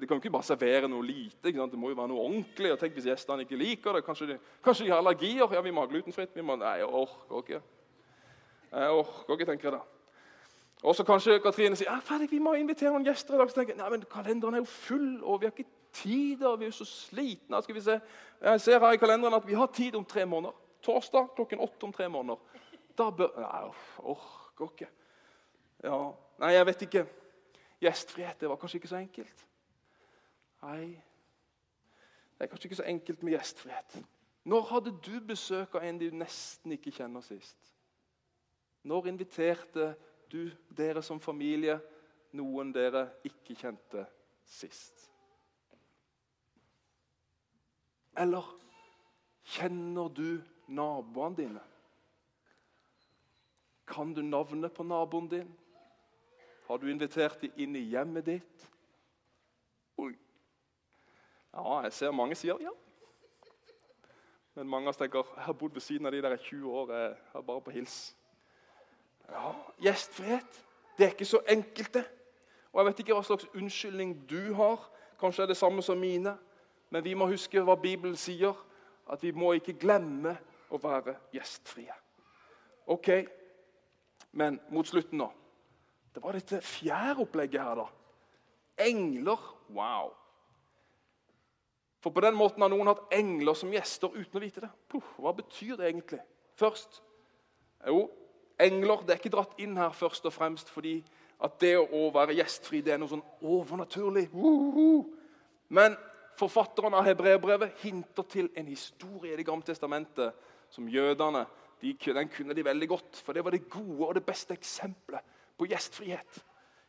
de 0.00 0.06
kan 0.06 0.16
jo 0.16 0.20
ikke 0.22 0.30
bare 0.32 0.42
servere 0.48 0.88
noe 0.88 1.04
lite. 1.04 1.52
Det 1.52 1.78
må 1.78 1.90
jo 1.90 1.96
være 1.98 2.08
noe 2.08 2.20
ordentlig. 2.24 2.72
og 2.72 2.78
tenk 2.80 2.94
Hvis 2.96 3.04
gjestene 3.10 3.44
ikke 3.44 3.56
liker 3.56 3.92
det, 3.92 4.04
kanskje 4.04 4.26
de, 4.26 4.38
kanskje 4.64 4.86
de 4.86 4.90
har 4.90 5.02
allergier? 5.02 5.52
Ja, 5.52 5.60
vi 5.60 5.70
må 5.70 5.84
ha 5.84 5.90
glutenfritt. 5.90 6.32
Vi 6.34 6.42
må, 6.42 6.56
nei, 6.56 6.78
jeg 6.80 6.88
orker 6.88 7.42
ikke. 7.42 7.60
Jeg 8.72 8.90
orker 8.96 9.34
ikke, 9.34 9.50
tenker 9.50 9.68
jeg 9.68 9.76
da. 9.76 9.82
Og 10.82 10.96
så 10.96 11.04
kanskje 11.04 11.38
Katrine 11.44 11.76
sier 11.76 11.92
ja, 11.92 12.18
vi 12.30 12.40
må 12.42 12.56
invitere 12.58 12.90
noen 12.94 13.04
gjester. 13.06 13.34
i 13.34 13.38
dag. 13.38 13.50
Så 13.50 13.60
tenker 13.60 13.74
jeg, 13.74 13.82
nei, 13.82 13.90
men 13.92 14.08
Kalenderen 14.10 14.56
er 14.56 14.64
jo 14.64 14.72
full, 14.72 15.20
og 15.22 15.40
vi 15.40 15.46
har 15.46 15.52
ikke 15.52 15.68
tid. 15.92 16.42
og 16.42 16.58
Vi 16.58 16.64
er 16.64 16.72
jo 16.72 16.80
så 16.80 16.88
slitne. 16.88 17.62
Skal 17.62 17.74
vi 17.74 17.84
se. 17.84 18.00
Jeg 18.42 18.60
ser 18.60 18.80
her 18.80 18.96
i 18.96 19.04
kalenderen 19.04 19.36
at 19.36 19.46
vi 19.46 19.54
har 19.54 19.66
tid 19.66 19.94
om 20.00 20.04
tre 20.04 20.24
måneder. 20.26 20.56
Torsdag 20.82 21.34
klokken 21.36 21.60
åtte 21.60 21.84
om 21.84 21.92
tre 21.92 22.08
måneder. 22.08 22.40
Da 22.98 23.10
bør 23.10 23.36
Nei, 23.36 23.66
orker 23.98 24.72
ikke. 24.72 24.88
Ja, 25.84 26.06
Nei, 26.40 26.56
jeg 26.56 26.66
vet 26.66 26.82
ikke. 26.88 27.06
Gjestfrihet 27.82 28.40
det 28.40 28.48
var 28.50 28.60
kanskje 28.60 28.78
ikke 28.78 28.92
så 28.92 29.00
enkelt. 29.02 29.46
Nei, 30.62 30.86
det 32.38 32.46
er 32.46 32.50
kanskje 32.50 32.68
ikke 32.68 32.78
så 32.78 32.86
enkelt 32.86 33.22
med 33.22 33.34
gjestfrihet. 33.34 33.96
Når 34.44 34.66
hadde 34.70 34.92
du 35.02 35.14
besøk 35.26 35.74
av 35.78 35.86
en 35.86 35.98
du 35.98 36.08
nesten 36.14 36.74
ikke 36.74 36.94
kjenner 36.94 37.22
sist? 37.26 37.58
Når 38.82 39.06
inviterte 39.10 39.92
du, 40.30 40.50
dere 40.70 41.02
som 41.02 41.20
familie, 41.22 41.78
noen 42.34 42.72
dere 42.74 43.04
ikke 43.26 43.54
kjente 43.58 44.06
sist? 44.48 45.08
Eller 48.18 48.46
kjenner 49.54 50.10
du 50.12 50.42
naboene 50.68 51.38
dine? 51.38 51.62
Kan 53.86 54.14
du 54.14 54.22
navnet 54.22 54.74
på 54.74 54.86
naboen 54.86 55.28
din? 55.30 55.50
Har 56.66 56.76
du 56.78 56.90
invitert 56.90 57.40
dem 57.42 57.52
inn 57.56 57.76
i 57.76 57.84
hjemmet 57.92 58.26
ditt? 58.26 58.68
Oi. 59.98 60.12
Ja, 61.52 61.82
jeg 61.84 61.92
ser 61.92 62.14
mange 62.16 62.36
sier 62.38 62.60
ja. 62.62 62.72
Men 64.54 64.68
mange 64.68 64.86
av 64.86 64.92
oss 64.92 65.00
tenker 65.00 65.22
jeg 65.22 65.44
har 65.46 65.56
bodd 65.56 65.72
ved 65.74 65.84
siden 65.84 66.06
av 66.06 66.12
de 66.12 66.20
der 66.22 66.36
i 66.36 66.42
20 66.44 66.70
år. 66.70 66.92
Jeg 66.92 67.16
er 67.34 67.46
bare 67.46 67.64
på 67.64 67.72
hils. 67.72 67.96
Ja, 69.30 69.52
Gjestfrihet 69.80 70.62
det 70.98 71.06
er 71.06 71.10
ikke 71.10 71.24
så 71.24 71.40
enkelt, 71.48 71.94
det. 71.94 72.04
Og 72.72 72.80
Jeg 72.80 72.86
vet 72.86 72.98
ikke 72.98 73.14
hva 73.14 73.22
slags 73.22 73.46
unnskyldning 73.54 74.30
du 74.30 74.54
har. 74.54 74.90
Kanskje 75.20 75.42
er 75.42 75.46
det 75.46 75.56
samme 75.56 75.82
som 75.82 75.98
mine. 75.98 76.36
Men 76.90 77.04
vi 77.04 77.14
må 77.14 77.26
huske 77.26 77.60
hva 77.60 77.74
Bibelen 77.74 78.16
sier, 78.16 78.52
at 79.12 79.22
vi 79.22 79.30
må 79.30 79.52
ikke 79.56 79.72
glemme 79.80 80.36
å 80.70 80.78
være 80.80 81.16
gjestfrie. 81.32 81.94
Ok, 82.86 83.08
men 84.32 84.60
mot 84.70 84.86
slutten 84.86 85.18
nå 85.18 85.30
Det 86.12 86.22
var 86.22 86.36
dette 86.36 86.60
fjæropplegget 86.60 87.62
her, 87.62 87.74
da. 87.74 87.86
Engler. 88.84 89.40
Wow. 89.72 90.12
For 92.02 92.10
på 92.10 92.20
den 92.20 92.34
måten 92.34 92.62
har 92.62 92.70
noen 92.72 92.90
hatt 92.90 93.14
engler 93.14 93.56
som 93.56 93.70
gjester 93.72 94.12
uten 94.12 94.38
å 94.38 94.42
vite 94.42 94.64
det. 94.64 94.70
Puh, 94.90 95.12
hva 95.22 95.32
betyr 95.36 95.76
det 95.78 95.88
egentlig? 95.88 96.20
Først 96.58 97.02
Jo, 97.82 98.04
engler 98.62 99.00
det 99.02 99.10
er 99.10 99.18
ikke 99.18 99.32
dratt 99.34 99.56
inn 99.58 99.72
her 99.74 99.90
først 99.90 100.26
og 100.28 100.34
fremst 100.36 100.68
fordi 100.70 101.00
at 101.42 101.56
det 101.58 101.72
å 101.80 102.02
være 102.14 102.36
gjestfri 102.38 102.78
det 102.86 102.92
er 102.94 103.00
noe 103.02 103.10
sånn 103.10 103.24
overnaturlig. 103.42 104.28
Men 105.74 105.96
forfatteren 106.38 106.94
av 106.94 107.08
hebreerbrevet 107.08 107.82
hinter 107.82 108.28
til 108.30 108.52
en 108.54 108.70
historie 108.70 109.32
i 109.32 109.40
Det 109.40 109.46
gamle 109.48 109.66
testamentet 109.66 110.38
som 110.70 110.86
jødene 110.86 111.42
de, 111.82 111.96
den 111.98 112.30
kunne 112.30 112.54
de 112.54 112.64
veldig 112.64 112.88
godt. 112.88 113.18
For 113.18 113.34
det 113.34 113.42
var 113.42 113.50
det 113.50 113.66
gode 113.66 114.06
og 114.06 114.14
det 114.14 114.26
beste 114.26 114.54
eksempelet 114.54 115.31
på 115.62 115.70
gjestfrihet. 115.70 116.42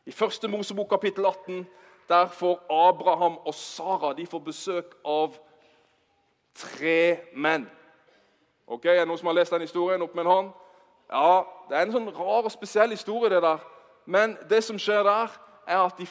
I 0.06 0.12
første 0.12 0.48
Mosebok 0.50 0.88
kapittel 0.90 1.26
18 1.26 1.66
der 2.08 2.26
får 2.28 2.58
Abraham 2.70 3.38
og 3.46 3.54
Sara 3.54 4.12
de 4.12 4.26
får 4.26 4.42
besøk 4.44 4.96
av 5.06 5.36
tre 6.54 7.18
menn. 7.36 7.68
Ok, 8.66 8.84
Er 8.86 8.98
det 9.04 9.08
noen 9.08 9.18
som 9.18 9.30
har 9.30 9.38
lest 9.38 9.52
den 9.52 9.64
historien? 9.64 10.02
Opp 10.02 10.14
med 10.14 10.24
en 10.24 10.30
hånd. 10.30 10.50
Ja, 11.10 11.44
Det 11.68 11.76
er 11.76 11.86
en 11.86 11.92
sånn 11.92 12.10
rar 12.12 12.44
og 12.44 12.52
spesiell 12.52 12.90
historie, 12.90 13.30
det 13.30 13.42
der. 13.42 13.58
Men 14.06 14.36
det 14.50 14.64
som 14.64 14.78
skjer 14.78 15.02
der, 15.04 15.32
er 15.66 15.78
at 15.86 15.96
de, 15.96 16.06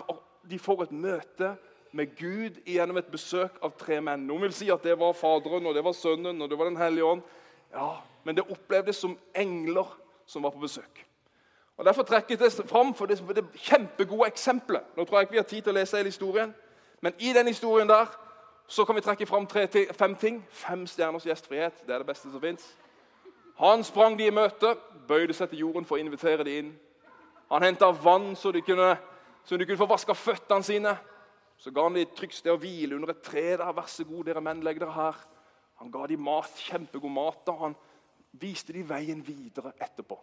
de 0.50 0.60
får 0.60 0.84
et 0.84 0.92
møte 0.92 1.56
med 1.94 2.16
Gud 2.18 2.58
gjennom 2.66 2.98
et 2.98 3.12
besøk 3.12 3.60
av 3.62 3.76
tre 3.78 4.00
menn. 4.02 4.26
Noen 4.26 4.48
vil 4.48 4.54
si 4.54 4.72
at 4.74 4.84
det 4.84 4.98
var 5.00 5.14
Faderen, 5.14 5.66
og 5.66 5.76
det 5.76 5.84
var 5.84 5.94
Sønnen 5.94 6.42
og 6.42 6.50
det 6.50 6.58
var 6.58 6.66
Den 6.66 6.78
hellige 6.78 7.06
ånd. 7.06 7.22
Ja, 7.74 7.98
Men 8.24 8.36
det 8.36 8.50
opplevdes 8.50 8.98
som 8.98 9.18
engler 9.36 9.86
som 10.26 10.44
var 10.44 10.52
på 10.52 10.64
besøk. 10.64 11.06
Og 11.78 11.86
Derfor 11.86 12.04
trekker 12.04 12.36
jeg 12.36 12.40
det 12.40 12.70
fram 12.70 12.94
for 12.94 13.06
det, 13.06 13.18
det 13.36 13.46
kjempegode 13.54 14.28
eksempelet. 14.28 14.84
Nå 14.98 15.06
tror 15.06 15.18
jeg 15.18 15.22
ikke 15.22 15.32
vi 15.32 15.42
har 15.42 15.50
tid 15.50 15.62
til 15.62 15.74
å 15.74 15.80
lese 15.80 15.98
hele 15.98 16.12
historien, 16.12 16.54
men 17.02 17.14
i 17.20 17.34
den 17.34 17.48
historien 17.48 17.90
der 17.90 18.12
så 18.68 18.86
kan 18.86 18.96
vi 18.96 19.02
trekke 19.02 19.26
fram 19.26 19.48
tre, 19.48 19.68
fem 19.94 20.16
ting. 20.16 20.46
Fem 20.50 20.86
stjerners 20.88 21.26
gjestfrihet. 21.28 21.84
Det 21.88 21.94
er 21.94 21.98
det 21.98 22.08
beste 22.08 22.32
som 22.32 22.42
fins. 22.42 22.64
Han 23.60 23.84
sprang 23.84 24.18
de 24.18 24.28
i 24.28 24.34
møte, 24.34 24.76
bøyde 25.08 25.34
seg 25.34 25.52
til 25.52 25.66
jorden 25.66 25.86
for 25.86 25.98
å 25.98 26.02
invitere 26.02 26.46
de 26.48 26.56
inn. 26.62 26.72
Han 27.52 27.66
henta 27.66 27.92
vann 27.92 28.32
så 28.40 28.52
de 28.52 28.64
kunne, 28.66 28.96
så 29.46 29.58
de 29.58 29.68
kunne 29.68 29.78
få 29.78 29.90
vaska 29.90 30.16
føttene 30.18 30.66
sine. 30.66 30.96
Så 31.58 31.72
ga 31.72 31.84
han 31.86 31.94
dem 31.94 32.08
et 32.08 32.16
trygt 32.18 32.40
sted 32.40 32.54
å 32.54 32.58
hvile 32.58 32.96
under 32.96 33.14
et 33.14 33.22
tre. 33.22 33.58
der, 33.58 33.72
Vær 33.76 33.90
så 33.92 34.06
god, 34.08 34.26
dere 34.26 34.42
menn, 34.42 34.64
legg 34.66 34.80
dere 34.82 34.96
her. 34.96 35.20
Han 35.82 35.92
ga 35.92 36.08
dem 36.08 36.24
mat, 36.24 36.56
kjempegod 36.66 37.14
mat. 37.14 37.50
og 37.52 37.60
Han 37.60 37.76
viste 38.32 38.74
dem 38.74 38.88
veien 38.90 39.22
videre 39.28 39.76
etterpå. 39.78 40.18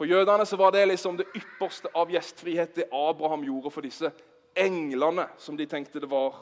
For 0.00 0.08
jødene 0.08 0.46
så 0.48 0.56
var 0.56 0.72
det 0.72 0.86
liksom 0.88 1.18
det 1.20 1.26
ypperste 1.36 1.90
av 1.94 2.08
gjestfrihet 2.08 2.72
det 2.78 2.86
Abraham 2.88 3.42
gjorde 3.44 3.70
for 3.74 3.84
disse 3.84 4.08
englene, 4.56 5.26
som 5.36 5.58
de 5.58 5.66
tenkte 5.68 6.00
det 6.00 6.08
var. 6.08 6.38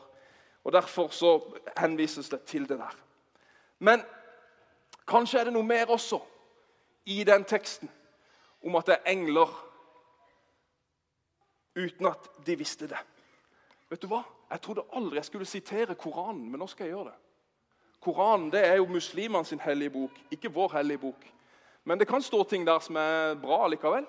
Og 0.63 0.73
Derfor 0.73 1.09
så 1.11 1.33
henvises 1.77 2.29
det 2.29 2.45
til 2.47 2.69
det 2.69 2.79
der. 2.79 2.95
Men 3.79 4.05
Kanskje 5.09 5.41
er 5.41 5.49
det 5.49 5.55
noe 5.55 5.65
mer 5.65 5.89
også 5.89 6.21
i 7.09 7.23
den 7.25 7.45
teksten 7.49 7.89
om 8.65 8.77
at 8.77 8.91
det 8.91 8.99
er 8.99 9.13
engler 9.15 9.53
uten 11.79 12.11
at 12.11 12.29
de 12.47 12.57
visste 12.61 12.89
det. 12.91 13.01
Vet 13.89 14.03
du 14.03 14.09
hva? 14.11 14.21
Jeg 14.51 14.61
trodde 14.65 14.85
aldri 14.93 15.17
jeg 15.17 15.25
skulle 15.25 15.49
sitere 15.49 15.97
Koranen, 15.97 16.51
men 16.51 16.61
nå 16.61 16.69
skal 16.69 16.87
jeg 16.87 16.95
gjøre 16.97 17.11
det. 17.11 17.19
Koranen 18.05 18.53
det 18.53 18.63
er 18.67 18.77
jo 18.79 18.87
muslimene 18.87 19.45
sin 19.45 19.61
hellige 19.61 19.97
bok, 19.97 20.21
ikke 20.31 20.53
vår 20.53 20.77
hellige 20.77 21.03
bok. 21.09 21.27
Men 21.89 21.99
det 21.99 22.09
kan 22.09 22.23
stå 22.23 22.43
ting 22.45 22.67
der 22.67 22.83
som 22.85 22.97
er 23.01 23.39
bra 23.41 23.63
likevel. 23.73 24.05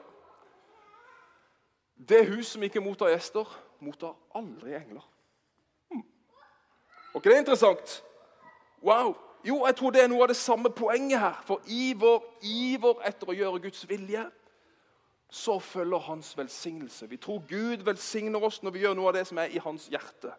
Det 1.96 2.26
hus 2.28 2.52
som 2.52 2.64
ikke 2.64 2.84
mottar 2.84 3.14
gjester, 3.14 3.48
mottar 3.80 4.18
aldri 4.36 4.74
engler. 4.76 5.06
Hmm. 5.92 6.04
Og 7.14 7.24
det 7.24 7.34
er 7.34 7.40
interessant? 7.40 8.02
Wow! 8.84 9.16
Jo, 9.48 9.66
jeg 9.66 9.76
tror 9.76 9.96
det 9.96 10.04
er 10.04 10.12
noe 10.12 10.26
av 10.26 10.28
det 10.28 10.36
samme 10.36 10.72
poenget 10.76 11.20
her. 11.20 11.40
For 11.48 11.64
i 11.72 11.94
vår 11.96 12.20
iver 12.44 13.00
etter 13.08 13.32
å 13.32 13.38
gjøre 13.38 13.64
Guds 13.64 13.86
vilje, 13.88 14.26
så 15.32 15.60
følger 15.64 16.04
hans 16.10 16.34
velsignelse. 16.38 17.08
Vi 17.08 17.18
tror 17.18 17.46
Gud 17.48 17.86
velsigner 17.88 18.44
oss 18.44 18.60
når 18.64 18.76
vi 18.76 18.84
gjør 18.84 19.00
noe 19.00 19.14
av 19.14 19.20
det 19.22 19.28
som 19.30 19.40
er 19.40 19.56
i 19.56 19.64
hans 19.64 19.88
hjerte. 19.88 20.34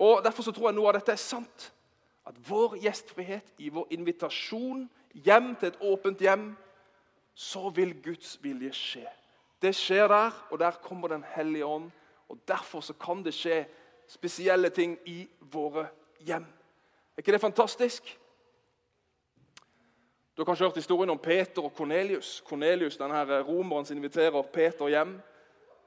Og 0.00 0.20
Derfor 0.24 0.44
så 0.44 0.52
tror 0.52 0.68
jeg 0.68 0.76
noe 0.76 0.92
av 0.92 0.98
dette 1.00 1.16
er 1.16 1.22
sant. 1.22 1.70
At 2.28 2.36
vår 2.48 2.76
gjestfrihet, 2.84 3.54
i 3.58 3.72
vår 3.72 3.88
invitasjon, 3.96 4.84
hjem 5.14 5.54
til 5.56 5.68
et 5.68 5.80
åpent 5.80 6.20
hjem, 6.20 6.56
så 7.34 7.70
vil 7.70 8.02
Guds 8.02 8.38
vilje 8.42 8.72
skje. 8.72 9.06
Det 9.62 9.74
skjer 9.76 10.08
der, 10.08 10.46
og 10.50 10.58
der 10.58 10.70
kommer 10.82 11.08
Den 11.08 11.24
hellige 11.34 11.66
ånd. 11.66 11.90
og 12.28 12.38
Derfor 12.48 12.80
så 12.80 12.92
kan 12.92 13.24
det 13.24 13.34
skje 13.34 13.66
spesielle 14.08 14.68
ting 14.68 14.98
i 15.06 15.28
våre 15.40 15.88
hjem. 16.20 16.46
Er 17.16 17.18
ikke 17.18 17.32
det 17.32 17.40
fantastisk? 17.40 18.18
Du 20.36 20.42
har 20.42 20.44
kanskje 20.44 20.64
hørt 20.64 20.76
historien 20.76 21.10
om 21.10 21.18
Peter 21.18 21.62
og 21.62 21.74
Kornelius. 21.74 22.42
Kornelius, 22.46 22.96
denne 22.96 23.42
Romeren 23.42 23.84
som 23.84 23.96
inviterer 23.96 24.42
Peter 24.42 24.88
hjem. 24.88 25.20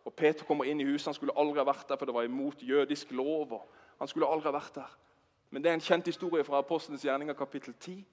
Og 0.05 0.13
Peter 0.13 0.45
kommer 0.45 0.65
inn 0.65 0.81
i 0.81 0.85
huset. 0.85 1.05
Han 1.05 1.13
skulle 1.13 1.37
aldri 1.37 1.57
ha 1.57 1.65
vært 1.65 1.89
der, 1.89 1.97
for 1.97 2.05
det 2.05 2.13
var 2.13 2.23
imot 2.27 2.61
jødisk 2.61 3.11
lov. 3.11 3.61
Han 3.99 4.07
skulle 4.07 4.27
aldri 4.27 4.51
ha 4.51 4.57
vært 4.57 4.75
der. 4.75 4.97
Men 5.49 5.63
det 5.63 5.69
er 5.69 5.73
en 5.73 5.85
kjent 5.85 6.05
historie 6.05 6.43
fra 6.43 6.59
Apostelens 6.59 7.05
gjerninger 7.05 7.33
kapittel 7.33 7.73
10, 7.73 8.05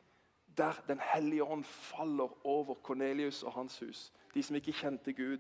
der 0.57 0.73
Den 0.89 1.01
hellige 1.13 1.45
ånd 1.45 1.65
faller 1.65 2.47
over 2.47 2.75
Kornelius 2.75 3.43
og 3.43 3.53
hans 3.53 3.79
hus. 3.79 4.13
De 4.35 4.43
som 4.43 4.57
ikke 4.57 4.73
kjente 4.73 5.13
Gud. 5.13 5.39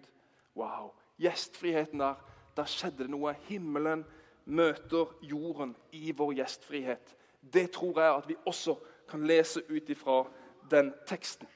Wow. 0.56 0.92
Gjestfriheten 1.18 2.00
der. 2.00 2.14
Der 2.56 2.64
skjedde 2.64 3.02
det 3.04 3.10
noe. 3.10 3.34
Himmelen 3.48 4.04
møter 4.44 5.14
jorden 5.22 5.76
i 5.92 6.12
vår 6.12 6.32
gjestfrihet. 6.32 7.16
Det 7.40 7.70
tror 7.70 8.00
jeg 8.00 8.14
at 8.14 8.28
vi 8.28 8.36
også 8.46 8.76
kan 9.08 9.26
lese 9.26 9.62
ut 9.70 9.88
ifra 9.88 10.24
den 10.70 10.92
teksten. 11.06 11.48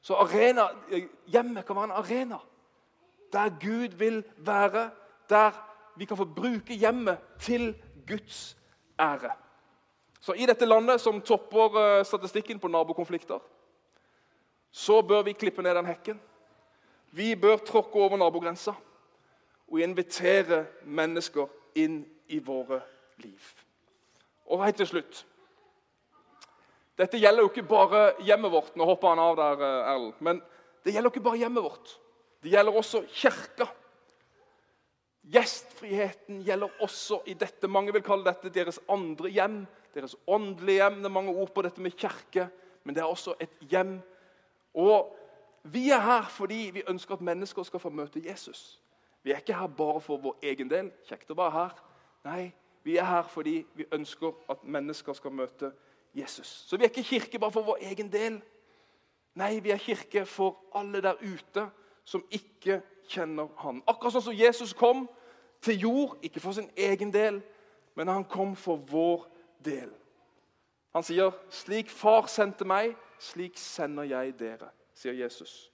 Så 0.00 0.14
arena, 0.14 0.62
Hjemmet 1.26 1.66
kan 1.66 1.76
være 1.76 1.84
en 1.84 1.90
arena 1.90 2.38
der 3.32 3.48
Gud 3.60 3.96
vil 3.96 4.24
være. 4.36 4.90
Der 5.28 5.68
vi 5.96 6.04
kan 6.04 6.16
få 6.16 6.24
bruke 6.24 6.74
hjemmet 6.74 7.18
til 7.40 7.82
Guds 8.06 8.58
ære. 9.00 9.30
Så 10.22 10.34
I 10.38 10.46
dette 10.46 10.68
landet 10.68 11.02
som 11.02 11.18
topper 11.20 11.78
eh, 11.80 12.04
statistikken 12.06 12.60
på 12.62 12.70
nabokonflikter, 12.70 13.40
så 14.70 15.00
bør 15.02 15.26
vi 15.26 15.34
klippe 15.34 15.62
ned 15.62 15.74
den 15.74 15.88
hekken. 15.90 16.20
Vi 17.10 17.34
bør 17.36 17.58
tråkke 17.66 17.98
over 17.98 18.16
nabogrensa 18.16 18.72
og 19.68 19.82
invitere 19.82 20.62
mennesker 20.86 21.50
inn 21.82 22.04
i 22.30 22.38
våre 22.38 22.78
liv. 23.24 23.50
Og 24.46 24.64
helt 24.64 24.80
til 24.80 24.90
slutt 24.94 25.26
Dette 27.00 27.16
gjelder 27.16 27.40
jo 27.42 27.48
ikke 27.48 27.64
bare 27.64 28.00
hjemmet 28.22 28.52
vårt. 28.52 28.74
Nå 28.76 28.84
hopper 28.84 29.14
han 29.14 29.20
av 29.22 29.36
der, 29.36 29.62
eh, 29.64 29.92
Erlend. 29.94 30.18
Men 30.20 30.42
det 30.84 30.92
gjelder 30.92 31.10
ikke 31.10 31.24
bare 31.24 31.40
hjemmet 31.40 31.64
vårt. 31.64 31.94
Det 32.44 32.52
gjelder 32.52 32.76
også 32.78 33.00
kirka. 33.08 33.66
Gjestfriheten 35.22 36.42
gjelder 36.42 36.68
også 36.82 37.20
i 37.26 37.34
dette. 37.38 37.68
Mange 37.70 37.92
vil 37.94 38.02
kalle 38.02 38.26
dette 38.26 38.50
deres 38.50 38.80
andre 38.90 39.30
hjem. 39.30 39.62
Deres 39.94 40.16
åndelige 40.26 40.80
hjem. 40.80 40.98
Det 41.02 41.10
er 41.10 41.16
mange 41.18 41.34
ord 41.34 41.52
på 41.54 41.62
dette 41.62 41.80
med 41.80 41.96
kirke, 41.96 42.48
men 42.84 42.94
det 42.94 43.02
er 43.02 43.10
også 43.10 43.34
et 43.40 43.54
hjem. 43.70 44.00
Og 44.74 45.18
Vi 45.64 45.90
er 45.90 46.00
her 46.00 46.26
fordi 46.26 46.70
vi 46.74 46.82
ønsker 46.88 47.14
at 47.14 47.20
mennesker 47.20 47.62
skal 47.62 47.80
få 47.80 47.90
møte 47.90 48.22
Jesus. 48.24 48.80
Vi 49.22 49.30
er 49.30 49.36
ikke 49.38 49.54
her 49.54 49.66
bare 49.66 50.00
for 50.00 50.18
vår 50.18 50.40
egen 50.42 50.70
del. 50.70 50.90
Kjekt 51.06 51.30
å 51.30 51.36
være 51.38 51.54
her. 51.54 51.76
Nei, 52.26 52.52
vi 52.82 52.96
er 52.98 53.06
her 53.06 53.28
fordi 53.30 53.60
vi 53.78 53.86
ønsker 53.94 54.34
at 54.50 54.64
mennesker 54.64 55.14
skal 55.14 55.30
møte 55.30 55.70
Jesus. 56.14 56.48
Så 56.66 56.76
vi 56.76 56.84
er 56.84 56.90
ikke 56.90 57.06
kirke 57.06 57.38
bare 57.38 57.54
for 57.54 57.62
vår 57.62 57.84
egen 57.92 58.10
del. 58.10 58.40
Nei, 59.38 59.60
vi 59.62 59.70
er 59.70 59.78
kirke 59.78 60.26
for 60.26 60.58
alle 60.74 61.00
der 61.02 61.22
ute 61.22 61.68
som 62.04 62.24
ikke 62.30 62.80
kjenner 63.08 63.48
han. 63.62 63.82
Akkurat 63.86 64.14
sånn 64.16 64.28
som 64.28 64.36
Jesus 64.36 64.72
kom 64.76 65.06
til 65.62 65.78
jord, 65.86 66.16
ikke 66.22 66.40
for 66.40 66.56
sin 66.56 66.70
egen 66.76 67.12
del, 67.12 67.40
men 67.94 68.08
han 68.08 68.24
kom 68.24 68.56
for 68.56 68.80
vår 68.88 69.26
del. 69.64 69.90
Han 70.92 71.02
sier, 71.02 71.30
'Slik 71.50 71.90
Far 71.90 72.26
sendte 72.26 72.64
meg, 72.64 72.96
slik 73.18 73.56
sender 73.56 74.04
jeg 74.04 74.38
dere', 74.38 74.70
sier 74.94 75.12
Jesus. 75.12 75.70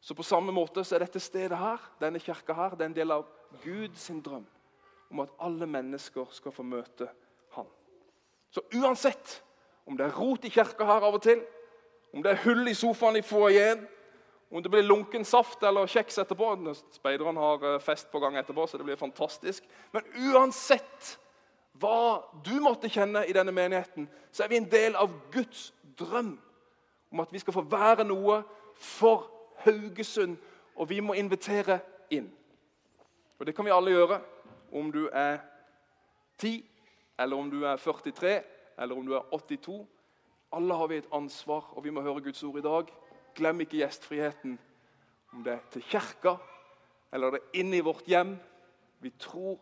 Så 0.00 0.14
På 0.14 0.22
samme 0.22 0.52
måte 0.52 0.84
så 0.84 0.94
er 0.94 0.98
dette 0.98 1.20
stedet 1.20 1.58
her, 1.58 1.78
denne 2.00 2.18
kirka 2.18 2.52
her, 2.52 2.70
det 2.70 2.80
er 2.80 2.90
en 2.90 2.96
del 2.96 3.10
av 3.10 3.26
Guds 3.64 4.10
drøm 4.24 4.46
om 5.10 5.20
at 5.20 5.30
alle 5.38 5.66
mennesker 5.66 6.26
skal 6.30 6.52
få 6.52 6.62
møte 6.62 7.08
Han. 7.50 7.66
Så 8.50 8.60
uansett 8.74 9.42
om 9.86 9.96
det 9.96 10.06
er 10.06 10.18
rot 10.18 10.44
i 10.44 10.48
kirka 10.48 10.84
her 10.84 11.04
av 11.04 11.14
og 11.14 11.22
til, 11.22 11.44
om 12.12 12.22
det 12.22 12.30
er 12.30 12.42
hull 12.44 12.68
i 12.68 12.74
sofaen 12.74 13.16
i 13.16 13.22
foajeen, 13.22 13.86
om 14.52 14.62
det 14.62 14.68
blir 14.68 14.82
lunken 14.82 15.24
saft 15.24 15.62
eller 15.62 15.86
kjeks 15.88 16.18
etterpå 16.18 16.74
Speiderne 16.92 17.40
har 17.40 17.62
eh, 17.64 17.80
fest 17.80 18.10
på 18.12 18.20
gang 18.20 18.36
etterpå, 18.36 18.66
så 18.66 18.78
det 18.78 18.84
blir 18.84 18.96
fantastisk. 19.00 19.64
Men 19.92 20.04
uansett 20.32 21.18
hva 21.80 22.22
du 22.44 22.60
måtte 22.60 22.90
kjenne 22.92 23.24
i 23.26 23.32
denne 23.32 23.52
menigheten, 23.52 24.08
så 24.30 24.44
er 24.44 24.48
vi 24.52 24.58
en 24.60 24.68
del 24.70 24.96
av 24.96 25.10
Guds 25.32 25.72
drøm 25.98 26.34
om 27.12 27.20
at 27.20 27.32
vi 27.32 27.40
skal 27.40 27.56
få 27.56 27.64
være 27.64 28.04
noe 28.04 28.42
for 28.76 29.30
Haugesund, 29.64 30.36
og 30.76 30.88
vi 30.88 31.00
må 31.00 31.16
invitere 31.16 31.80
inn. 32.10 32.28
Og 33.38 33.46
Det 33.46 33.54
kan 33.56 33.64
vi 33.64 33.72
alle 33.72 33.90
gjøre, 33.90 34.20
om 34.72 34.92
du 34.92 35.08
er 35.12 35.40
10, 36.38 36.64
eller 37.18 37.36
om 37.36 37.50
du 37.50 37.64
er 37.64 37.76
43, 37.76 38.42
eller 38.78 38.96
om 38.96 39.06
du 39.06 39.14
er 39.16 39.24
82. 39.32 39.86
Alle 40.52 40.74
har 40.74 40.86
vi 40.86 40.96
et 40.96 41.12
ansvar, 41.12 41.72
og 41.72 41.84
vi 41.84 41.90
må 41.90 42.00
høre 42.00 42.20
Guds 42.20 42.42
ord 42.42 42.58
i 42.58 42.64
dag. 42.64 42.92
Glem 43.34 43.60
ikke 43.64 43.80
gjestfriheten. 43.80 44.58
Om 45.32 45.44
det 45.44 45.52
er 45.52 45.68
til 45.72 45.84
kirka 45.88 46.36
eller 47.12 47.34
det 47.34 47.40
er 47.40 47.60
inne 47.60 47.76
i 47.76 47.84
vårt 47.84 48.08
hjem. 48.08 48.36
Vi 49.04 49.12
tror 49.20 49.60